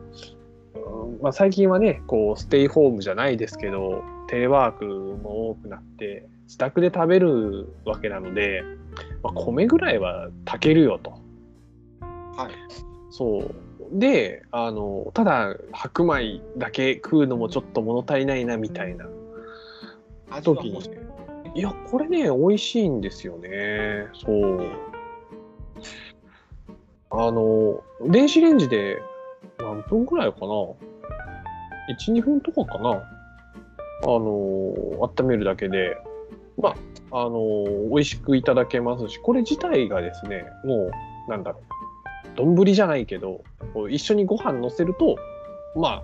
[0.74, 8.62] うんまあ、最近はね、こう、ステイホームじゃないですけど、テレワークも多くなって、自宅で食べるわけなので、
[9.22, 11.12] まあ、米ぐらいは炊けるよと。
[12.36, 12.52] はい。
[13.10, 13.98] そう。
[13.98, 19.06] で、あの、ただ白米だけ食うのもちょっと物足りないなみたいな
[20.42, 20.80] 時に。
[21.54, 24.08] いや、これね、美味しいんですよね。
[24.14, 24.62] そう。
[27.10, 29.02] あの、電子レンジで
[29.62, 30.76] 何分ぐらいかな ?1、
[32.12, 32.90] 2分とかかな。
[32.90, 34.22] あの、
[35.00, 35.96] 温めるだけで。
[37.10, 40.90] あの美味しくいただけますしこれ自体がですねも
[41.26, 42.54] うなんだろう。
[42.54, 43.42] 丼じゃないけど
[43.90, 45.16] 一緒にご飯のせると
[45.74, 46.02] ま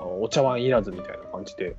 [0.00, 1.76] あお茶碗いらずみたいな感じで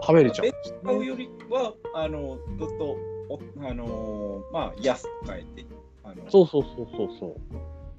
[0.00, 2.96] 食べれちゃうんです買うよりは、あの、ずっと、
[3.30, 5.66] おあのーまあ、安く買えて、
[6.02, 7.34] あのそうそうそうそうそう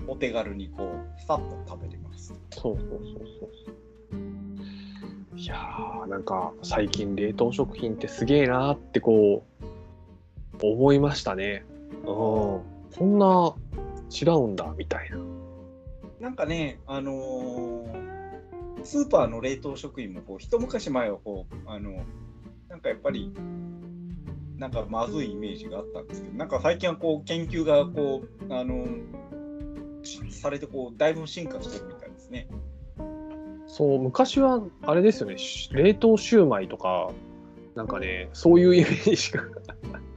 [0.08, 2.34] お手軽にこう、さっと食べれます。
[2.52, 3.02] そうそうそう
[3.40, 5.38] そう。
[5.38, 9.44] いやーなんか最近冷凍食品ってすげえなーってこ
[10.62, 11.66] う思いましたね。
[11.92, 12.06] うん。
[12.06, 12.62] こ
[13.02, 13.54] んな
[14.10, 15.18] 違うんだみたいな。
[16.22, 18.16] なんかね、あのー
[18.86, 22.06] スーパーの冷凍食品もこう一昔前はこうあの
[22.70, 23.34] なんかやっぱり
[24.58, 28.90] なんかまずいイメージがあったんですけどなんか最近はこう研究がこうあのし
[30.32, 32.48] されてこうだいぶ進化してるみたいですね。
[33.68, 35.38] そう昔はあれですよね。
[35.38, 37.12] し冷凍シューマイとか
[37.76, 39.44] なんかねそういうイメージが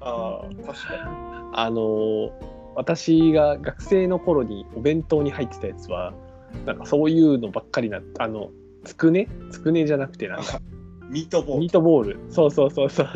[0.01, 2.31] ああ確かあのー
[2.77, 6.15] 私が学生の頃にお弁当に入ってたやつは
[6.65, 8.51] なんかそういうのばっかりなあの
[8.85, 9.29] つくね？
[9.51, 10.61] つくねじゃなくてなんか。
[11.11, 11.61] にミートボール。
[11.61, 12.21] ミートボール。
[12.31, 13.09] そうそうそうそう。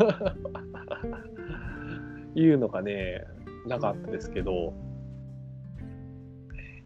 [2.35, 3.23] いうのがね
[3.65, 4.73] なかったですけど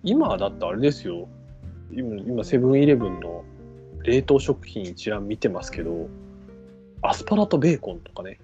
[0.07, 1.27] 今だってあれですよ。
[1.91, 3.43] 今今セブンイレブンの
[4.03, 6.07] 冷凍食品一覧見てますけど
[7.01, 8.39] アスパラとベーコンとかね。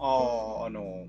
[0.00, 1.06] あああの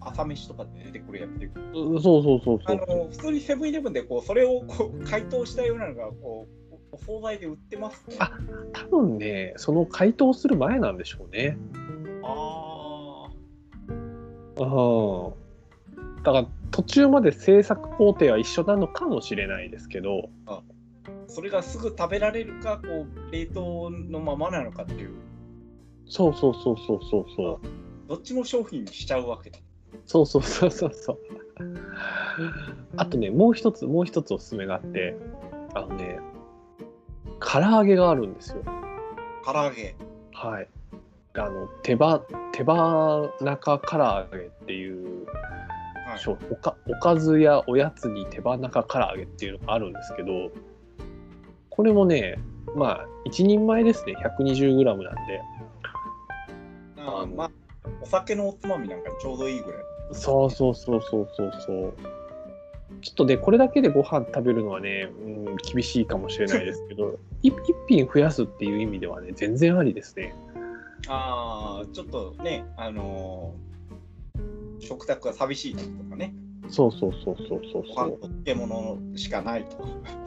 [0.00, 1.46] 朝飯とかで出てくるやつで。
[1.46, 2.58] うそうそうそう。
[2.62, 8.16] そあうの普通にセブンイレブンでこうそれをこう解凍したようなのがこうお惣菜で売ってますね。
[8.18, 8.32] あ
[8.72, 11.58] 多分ねその解凍する前なんでしょうね。
[12.22, 13.28] あ
[14.58, 15.45] うん
[16.26, 20.60] だから途中まで制作工程は一緒なのかもしれないですけどあ、
[21.28, 25.14] それがすぐ食べられるか、こう冷凍のままなのかっていう、
[26.08, 29.60] そうそうそうそうそうそうどっちも商品にしちゃうわけだ。
[30.04, 31.18] そうそうそうそうそう。
[32.96, 35.16] あとね、もう一つ、もう一つおすすめがあって、
[35.74, 36.18] あのね、
[37.40, 38.62] 唐揚げがあるんですよ。
[39.44, 39.94] 唐揚げ。
[40.32, 40.68] はい。
[41.34, 42.20] あの、手羽、
[42.52, 45.26] 手羽中唐揚げっていう、
[46.16, 50.50] はいおかおかずやおやつに手羽中唐揚げっていうのがあるんですけど、
[51.70, 52.38] これもね、
[52.74, 55.42] まあ、一人前ですね、120g なんで、
[56.96, 57.50] あのあまあ、
[58.02, 59.80] お酒のおつまみなんかにちょうどいいぐらい。
[60.12, 61.94] そうそうそうそうそうそう。
[63.02, 70.34] ちょっとね、これだけでご飯食べるのはね、うん、厳しいかもしれないですけど、 一一品増やすっていう意味ではね、全然ありですね。
[71.08, 73.75] ああ、ちょっとね、あのー
[74.86, 76.32] 食卓が寂しい時とかね、
[76.68, 78.18] そうそうそうそうそうそう。
[78.44, 79.84] 漬物しかないとか。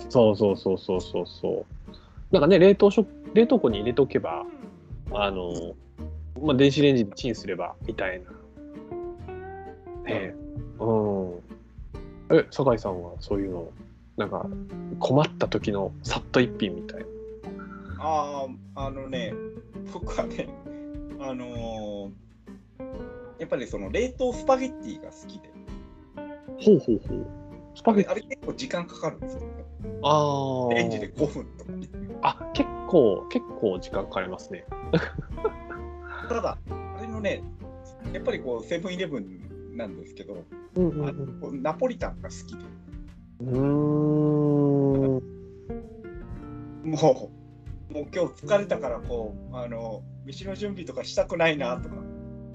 [0.10, 1.94] そうそうそうそうそうそう。
[2.32, 4.46] なんかね、冷凍食冷凍庫に入れておけば、
[5.12, 5.74] あの、
[6.42, 8.32] まあ、電子レンジでチンすればみたいな。
[8.32, 8.36] ね
[10.08, 10.36] え
[10.80, 10.84] う
[11.24, 12.38] ん。
[12.38, 13.72] え、酒井さんはそういうの、
[14.18, 14.46] なんか
[15.00, 17.06] 困った時のさっと一品みたいな。
[18.00, 19.34] ああ、あのね、
[19.94, 20.48] 僕はね、
[21.20, 22.29] あのー
[23.40, 25.50] やっぱりその冷凍スパゲッティが好きで、
[26.62, 27.28] ほうほうほう。
[27.76, 29.48] スパゲッティあれ結構時間かかるんですよ、ね。
[30.04, 31.72] あーレンジで5分とか。
[32.22, 34.66] あ、結構、結構時間かかりますね。
[36.28, 37.42] ただ、あれのね、
[38.14, 40.44] やっぱりこう、セブンイレブンなんですけど、
[40.76, 42.66] うんうんうナポリタンが好きで、
[43.42, 43.60] うん。
[46.84, 47.32] も
[47.90, 51.96] う、もう今日疲れたから、こう、あの、飯の準備とかしたくないなとか、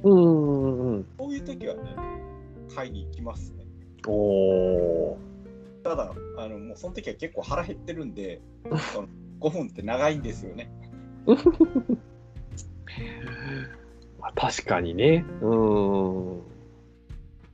[0.05, 1.07] うんうんうん。
[1.19, 1.97] そういう時はね、
[2.75, 3.65] 買いに行きますね。
[4.07, 5.17] おー。
[5.83, 8.41] ただ、あのもうその時は結構腹減ってるんで、
[8.93, 9.09] その
[9.41, 10.71] 5分って長いんですよね。
[14.21, 15.25] まあ、確かにね。
[15.43, 16.43] うーん。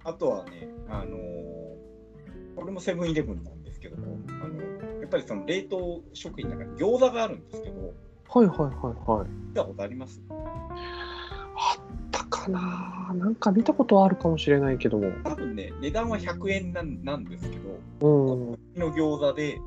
[0.04, 1.16] あとはね、あの
[2.56, 4.56] これもセブンイレブンなんですけども、あの
[5.00, 7.92] やっぱりその冷凍食品の中に餃子があるんですけど、
[8.28, 9.28] はいはいはいはい。
[9.48, 10.20] 見たことあります？
[12.44, 15.12] かななんか見たことはあるかもしれないけども。
[15.24, 18.52] 多分ね、値段は100円なんなんですけど、うん。
[18.52, 19.60] うちの餃子で、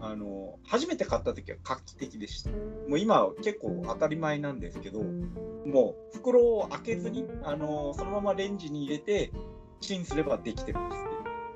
[0.00, 2.50] あの初めて買った時は画期的でした。
[2.50, 2.56] も
[2.90, 9.32] う今は結構当たり前なんですけど、もう袋を開けずに、あのそのままレンジに入れて、
[9.80, 11.02] チンすればできてるんです。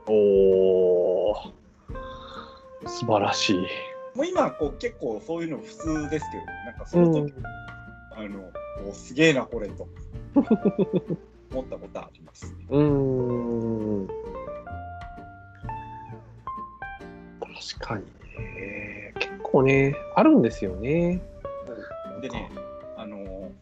[0.07, 1.59] おー。
[2.87, 3.57] 素晴らしい。
[4.15, 7.33] もう今はこう結構そういうの普通ですけど、なんかその時、
[8.19, 8.51] あの
[8.89, 9.89] おすげえな、これと
[11.53, 12.67] 思ったことあります、ね。
[12.69, 12.83] うー
[14.03, 14.09] ん。
[17.39, 18.05] 確かに
[18.37, 19.15] ね。
[19.21, 21.23] 結構ね、あるんですよね。
[22.21, 22.51] でね、
[22.97, 23.53] あの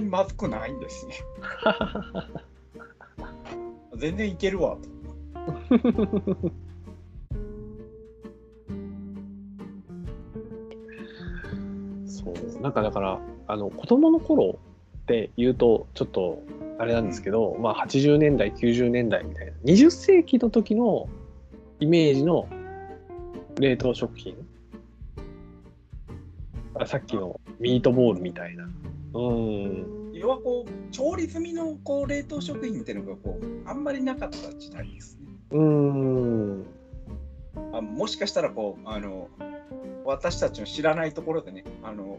[0.00, 1.14] まずくないんですね。
[3.96, 6.50] 全然いけるわと。
[12.62, 14.58] なんかだからあの子供の頃
[15.02, 16.42] って言うとちょっと
[16.78, 21.08] あれなんですけど、まあ80年代90年代みたいな20世紀の時の
[21.80, 22.48] イメージの
[23.60, 24.36] 冷凍食品。
[26.74, 28.64] あさっきのミートボールみたいな。
[29.14, 30.12] うん。
[30.14, 35.26] 要はこう調理済みのこう冷凍食品っていうのがこうあんまりなかった時代ですね。
[35.50, 36.66] うん。
[37.72, 39.28] あもしかしたらこうあの
[40.04, 42.18] 私たちの知らないところでねあの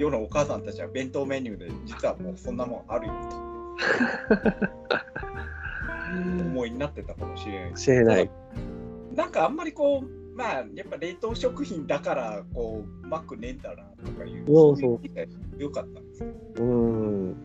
[0.00, 3.12] 世のお母さんたちは弁当メニューで実はもうそんなもんあるよ。
[3.28, 3.36] と
[6.42, 8.04] 思いになってたかもしれない。
[8.04, 8.30] ない。
[9.14, 14.92] なんかあんまりこうまあやっぱ冷凍食品だからこううまくねえんだなとかいうそうそう。
[14.92, 16.20] いう理解が良かったんです
[16.56, 17.34] けうん。
[17.34, 17.38] ど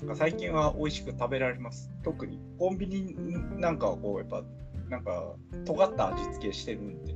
[0.00, 1.90] なんか最近は美味しく食べられます。
[2.04, 3.16] 特にコンビニ
[3.58, 4.44] なんかはこうやっぱ
[4.90, 5.34] なんか
[5.64, 7.14] 尖った味付けしてるんで。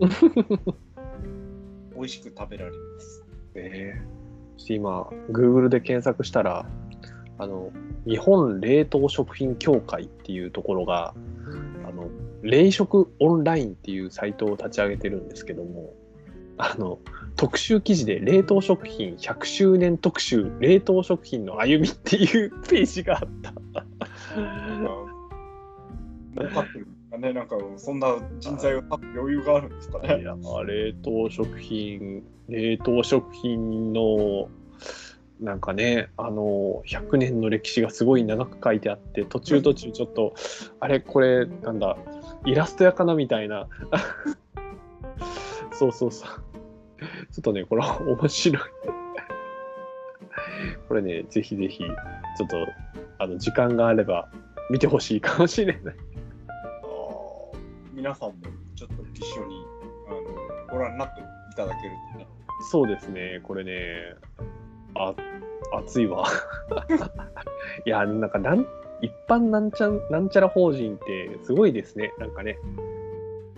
[1.94, 3.24] 美味しく食べられます
[3.54, 4.02] ね
[4.68, 6.66] 今 Google で検索したら
[7.38, 7.72] あの
[8.06, 11.14] 日本冷凍食品協会っていうところが
[11.86, 12.08] あの
[12.42, 15.94] 冷食オンラインっていうサイトを立ち上げてるんですけども
[16.58, 16.98] あの
[17.36, 23.54] 特集記事で冷凍食品100周年特集冷凍食品の歩みっていうページがあった。
[27.18, 30.20] なんか儲かってるんですかねなんかそんな人材を余裕があるんですかね。
[30.20, 30.34] いや
[30.64, 34.48] 冷凍食品冷凍食品の
[35.40, 40.34] なんかねあの100年の歴史がすごい長く書いてあって途中途中ちょっと
[40.80, 41.96] あれこれなんだ
[42.44, 43.66] イラストやかなみたいな。
[45.72, 46.28] そうそうそう。
[47.32, 48.62] ちょっとねこれ面白い。
[50.88, 52.56] これねぜひぜひちょっと
[53.18, 54.28] あの時間があれば
[54.70, 55.94] 見てほしいかもしれない。
[58.00, 58.36] 皆さんも
[58.74, 59.62] ちょっと一緒に
[60.08, 61.24] あのご覧になってい
[61.54, 62.26] ただけるとね
[62.70, 64.14] そうですね、これね、
[64.94, 65.14] あ、
[65.78, 66.26] 熱いわ。
[67.84, 68.66] いや、なんかなん、
[69.02, 72.56] 一般なんちゃん、なんちゃら法人ってすごいですね、なんかね。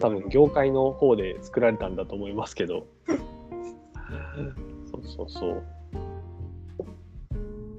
[0.01, 2.87] 多分、業界の方で作られたんだと思いますけど。
[4.91, 5.63] そうそうそう。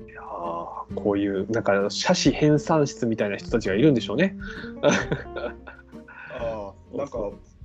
[0.10, 4.38] いやーこういう、なんか、写真編纂室みたいな人たちがいるんでしょうね。
[7.04, 7.20] なんか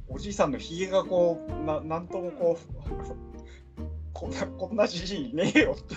[0.08, 5.96] おじいさんのひげがこうななんともこうこんなこんなじじいいねえよっ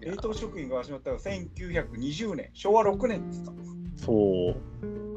[0.00, 3.52] 冷凍食品が始まったのは1920年昭和6年ですか
[3.96, 4.56] そう。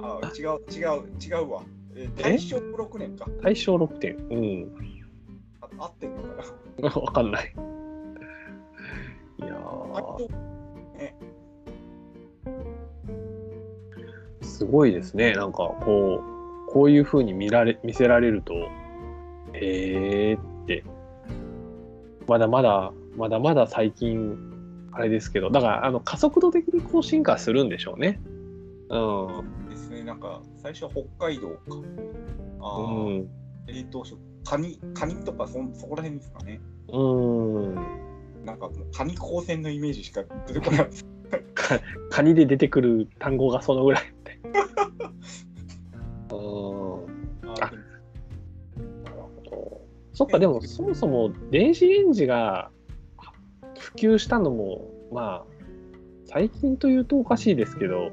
[0.02, 1.64] あー違う違う違うわ、
[1.96, 4.18] えー大正6年か大正6点。
[4.18, 5.00] うん。
[5.62, 6.30] あ合ってんのか
[6.78, 7.54] な わかんない。
[9.40, 10.53] いやー
[14.54, 15.34] すごいですね。
[15.34, 16.22] なんかこ
[16.68, 18.54] う、こういう風に見られ、見せられると、
[19.54, 20.84] へーって、
[22.28, 24.38] まだまだ、まだまだ最近、
[24.92, 28.22] あれですけど、だから、あの、加速度的にこう進化するんでしょうね。
[28.90, 29.70] うん。
[29.70, 31.58] ですねなんか最初は北海道か
[32.62, 33.28] あうー、ん。
[33.66, 37.76] 冷凍食カニカニとかそんそこら辺ですかねうん。
[38.46, 40.90] なんかもうカニ高専のイメージしか出てこない
[42.12, 44.13] カニで出てくる単語がそのぐらい
[50.24, 52.72] そっか、でもそもそも電子レンジが
[53.78, 55.54] 普及したのも、まあ、
[56.26, 58.12] 最近というとおかしいですけど、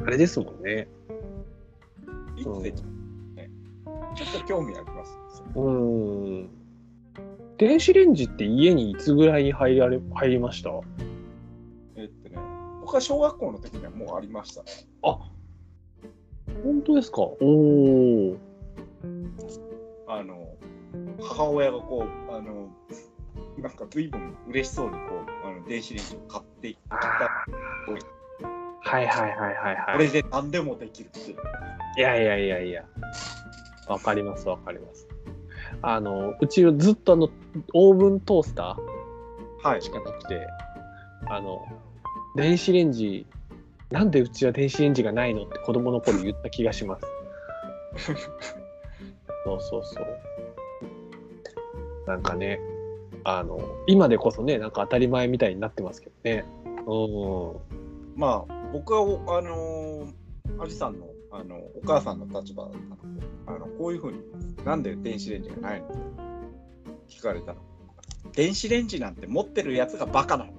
[0.00, 0.88] あれですもんね。
[2.36, 3.50] いつで、ね、
[4.14, 5.18] ちょっと興味あります。
[5.54, 6.48] うん。
[7.58, 10.70] 電子レンジって家にいつぐらいに入られ入りました？
[11.96, 12.36] えっとね、
[12.82, 14.70] 僕は小学校の時にはもうありましたね。
[15.02, 15.18] あ
[16.62, 17.22] 本当ですか？
[17.22, 18.36] おお。
[20.08, 20.48] あの、
[21.20, 22.68] 母親がこう、あの、
[23.58, 24.98] なんか随分嬉しそうにこ
[25.44, 26.96] う、あの電子レンジを買ってきた。
[28.88, 29.98] はいはいはいはいこはい。
[29.98, 31.36] れで何でもできるっていう。
[31.96, 32.84] いやいやいやいや。
[33.88, 35.08] わかりますわかります。
[35.82, 37.28] あの、うちずっとあの、
[37.74, 38.76] オーブントースタ
[39.62, 39.90] はいーし。
[39.90, 40.46] かなくて、
[41.28, 41.66] あの、
[42.36, 43.26] 電子レンジ、
[43.90, 47.06] なんでうちは電子レンジがないのって子供の頃言った気がします。
[49.46, 50.06] そうそうそう。
[52.08, 52.58] なんかね、
[53.22, 56.44] あの、今でこそね、なんか当たり前みたいになってますけどね。
[56.86, 57.58] う
[58.16, 58.20] ん。
[58.20, 64.18] まあ、僕はお、あのー、アジさんのあのお母さんの立場だったので、あのこういうふうに、
[64.64, 65.88] なんで電子レンジがないの
[67.08, 67.58] 聞かれたら
[68.32, 70.56] 電子レンジなんて持ってるやつがバカなのよ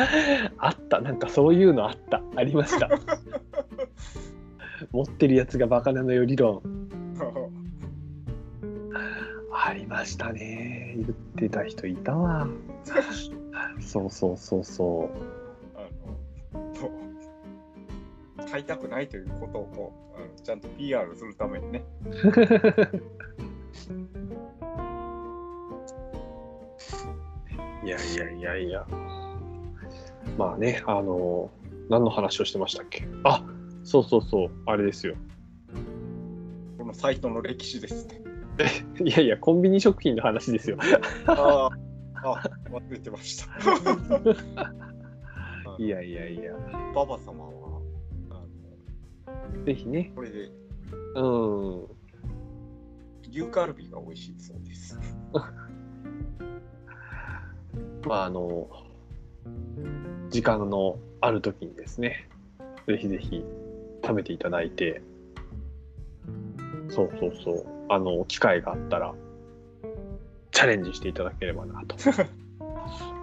[0.58, 2.88] あった、なんかそういうのあった、ありました。
[4.92, 6.62] 持ってるやつがバカなのよ理論。
[9.52, 10.94] ありましたね。
[10.96, 12.48] 言ってた人いたわ。
[13.80, 15.10] そうそうそうそ
[15.76, 15.88] あ
[18.38, 22.08] の買いたくないということをこうあのちゃんと PR するためにねう。
[27.86, 28.86] いやいやいやいや。
[30.36, 31.50] まあね、あの、
[31.88, 33.04] 何の話をしてましたっけ？
[33.24, 33.42] あ
[33.90, 35.16] そうそうそう、あれですよ。
[36.78, 38.22] このサイトの歴史ですね
[39.04, 40.78] いやいや、コンビニ食品の話ですよ。
[41.26, 41.68] ああ
[42.22, 43.46] あ忘れてました
[45.76, 46.52] いやいやいや。
[46.94, 47.80] ババ様は
[48.30, 48.44] あ
[49.64, 50.52] ぜひねの、これで
[51.16, 51.84] うん。
[53.28, 54.96] 牛カルビが美味しいそうです
[58.06, 58.70] まあ、あの、
[60.28, 62.28] 時間のある時にですね、
[62.86, 63.44] ぜひぜひ
[64.10, 65.02] 食べていただいて、
[66.88, 69.14] そうそうそう、あの、機会があったら、
[70.50, 71.94] チャレンジしていただければなと、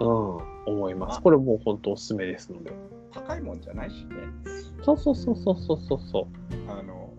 [0.00, 1.20] うん、思います。
[1.20, 2.72] これもう本当おすすめですので。
[3.12, 4.16] 高いもんじゃないしね
[4.82, 6.28] そうそうそうそうそうそうそ
[6.68, 7.12] あの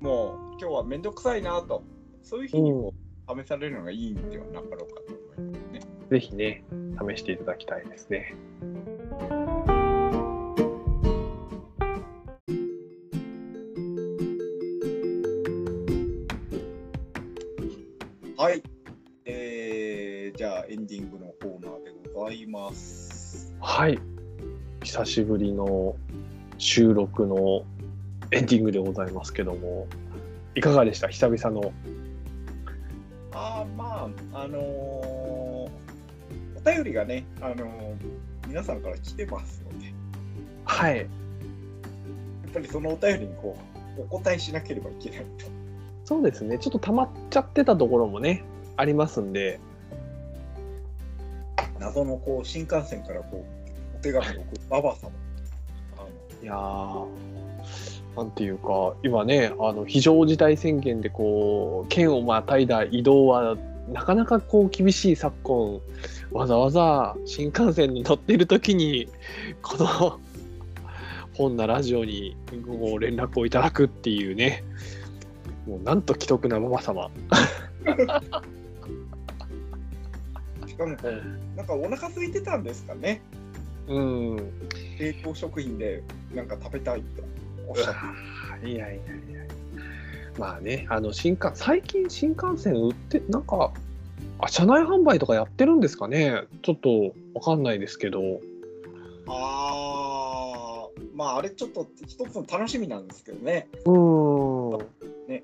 [0.00, 1.82] もう今日はめんどくさいなと
[2.22, 2.94] そういう日にこ
[3.28, 6.10] う試されるのがいいんではなかろうかと思いますねう。
[6.10, 6.62] ぜひね、
[7.10, 8.34] 試していただきたいですね。
[18.44, 18.62] はい
[19.24, 23.98] えー、じゃあエンディングのコーナーでございますはい。
[24.82, 25.96] 久しぶりの
[26.58, 27.62] 収録の
[28.32, 29.86] エンディングでございますけども、
[30.54, 31.08] いかがでした？
[31.08, 31.72] 久々の。
[33.32, 35.70] ああまああのーお
[36.66, 37.94] 便りがねあのー
[38.46, 39.92] 皆さんから来てますのでや
[40.66, 41.00] はい。
[41.04, 41.06] っ
[42.52, 43.56] ぱりそのお便りにこ
[43.96, 45.63] うお答えしなければいけないと
[46.04, 46.58] そうですね。
[46.58, 48.44] ちょっと溜まっちゃってたところもね、
[48.76, 49.58] ありますんで、
[51.78, 53.44] 謎のこう新幹線からこ
[53.94, 55.10] うお手紙を送るババ様
[55.96, 57.06] あのいやー、
[58.16, 63.56] なんていうか、今ね、あの非常事態宣言でこう、県をまたいだ移動は、
[63.92, 65.80] なかなかこう厳しい昨今、
[66.32, 69.08] わざわざ新幹線に乗っている時に、
[69.62, 70.20] この
[71.34, 72.36] 本なラジオに
[72.66, 74.62] ご連絡をいただくっていうね、
[75.66, 77.10] もうなんと既得なママ様。
[80.66, 80.96] しかも
[81.56, 83.22] なんかお腹空いてたんですかね
[83.86, 84.36] うん。
[84.98, 86.02] 冷凍食品で
[86.34, 87.22] なんか食べたいと
[87.68, 89.44] おっしゃっていやいやいや。
[90.38, 93.72] まあね、あの新幹最近新幹線売ってなんか
[94.40, 96.42] あ車内販売とかやってるんですかね。
[96.62, 98.40] ちょっとわかんないですけど。
[99.28, 104.86] あーまああれちょっと一つの楽しみなんですけどねうーん。
[105.28, 105.42] ね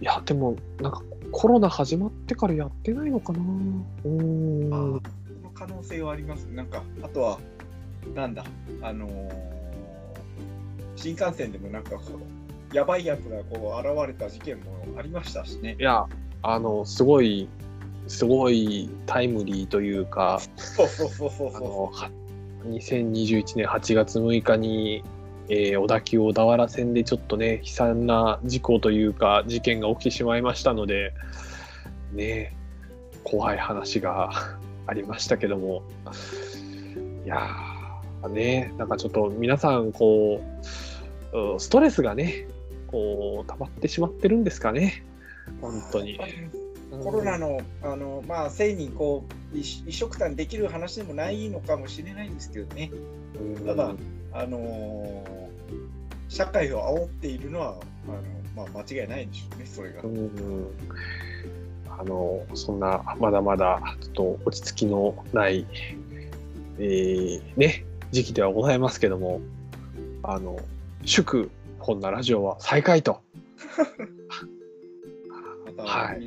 [0.00, 1.02] いやでもなんか
[1.32, 3.38] コロナ始まってからやってないのかな。
[3.40, 4.72] うーん。
[4.72, 7.38] あーその可能性はありますなんかあとは
[8.14, 8.44] なんだ
[8.82, 9.58] あのー
[10.96, 11.92] 新幹線でもなんか
[12.72, 16.06] やばいやつがこう現れた事件もありましたしねいや
[16.42, 17.48] あのすごい
[18.08, 20.40] すごいタイムリーというか。
[20.56, 22.10] そうそうそうそうそあのは
[22.64, 25.04] 2021年8月6日に、
[25.48, 31.12] えー小田急小田原線でちょっとね悲惨な事故というか事件が起きてしまいましたので
[32.12, 32.54] ね
[33.24, 34.30] 怖い話が
[34.86, 35.82] ありましたけども。
[37.24, 40.42] いやーねなんかちょっと皆さんこ
[41.32, 42.48] うストレスがね
[42.86, 45.04] こう溜まってしまってるんですかね。
[45.60, 46.18] 本当に。
[46.90, 49.24] コロナのあの、まあ、性にこ
[49.54, 52.90] う一一緒くたにできる話でもないのかもしれないんですけどね、
[53.40, 53.66] うん。
[53.66, 53.94] ただ
[54.32, 55.48] あのー
[56.28, 57.76] 社会を煽っているのは
[58.06, 58.22] あの、
[58.54, 60.02] まあ、間違いないんでしょうね、それが。
[60.02, 60.66] うん。
[61.88, 65.66] あのそんなまだまだちょっと落ち着きのない、
[66.78, 69.40] えーね、時期ではございますけども
[70.22, 70.60] あの
[71.04, 73.20] 祝こんなラジオは再開と。
[75.78, 76.26] はい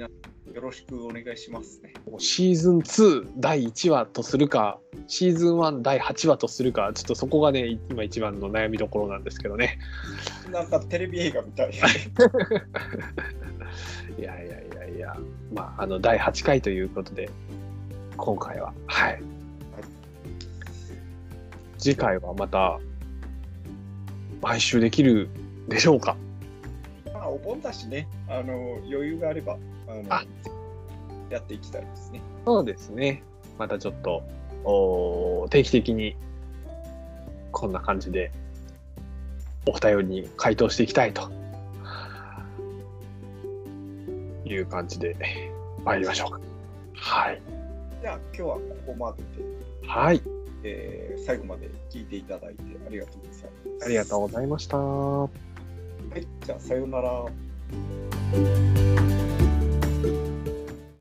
[0.54, 1.94] よろしくお願いしますね。
[2.18, 9.80] シーズン2第1話とするかシーズン1第8話とするかちょっとそこがね今一番の悩みどころなんですけどね。
[10.52, 11.72] なんかテレビ映画みたい。
[14.20, 15.16] いやいやいやいや
[15.54, 17.30] まああの第8回ということで
[18.18, 19.22] 今回ははい。
[21.78, 22.80] 次回はまた
[24.42, 25.30] 毎週できる
[25.70, 26.18] でしょうか？
[27.14, 29.58] まあ、お盆だしね、あの余裕があれば
[30.10, 30.26] あ
[31.30, 32.22] やっていきたいですね。
[32.46, 33.24] そうですね。
[33.58, 34.24] またちょっと、
[34.64, 36.16] おー定期的に、
[37.52, 38.32] こんな感じで、
[39.68, 41.30] お便りに回答していきたいと
[44.46, 45.16] いう感じで
[45.86, 46.40] 参りましょうか。
[46.96, 47.42] はい。
[48.02, 50.22] じゃあ今日はここまでで、はい。
[50.64, 53.46] えー最後まで聞いていただいてありがとうございます。
[53.86, 54.78] ありがとうございました。
[54.78, 55.30] は
[56.16, 57.26] い、じゃあさようなら。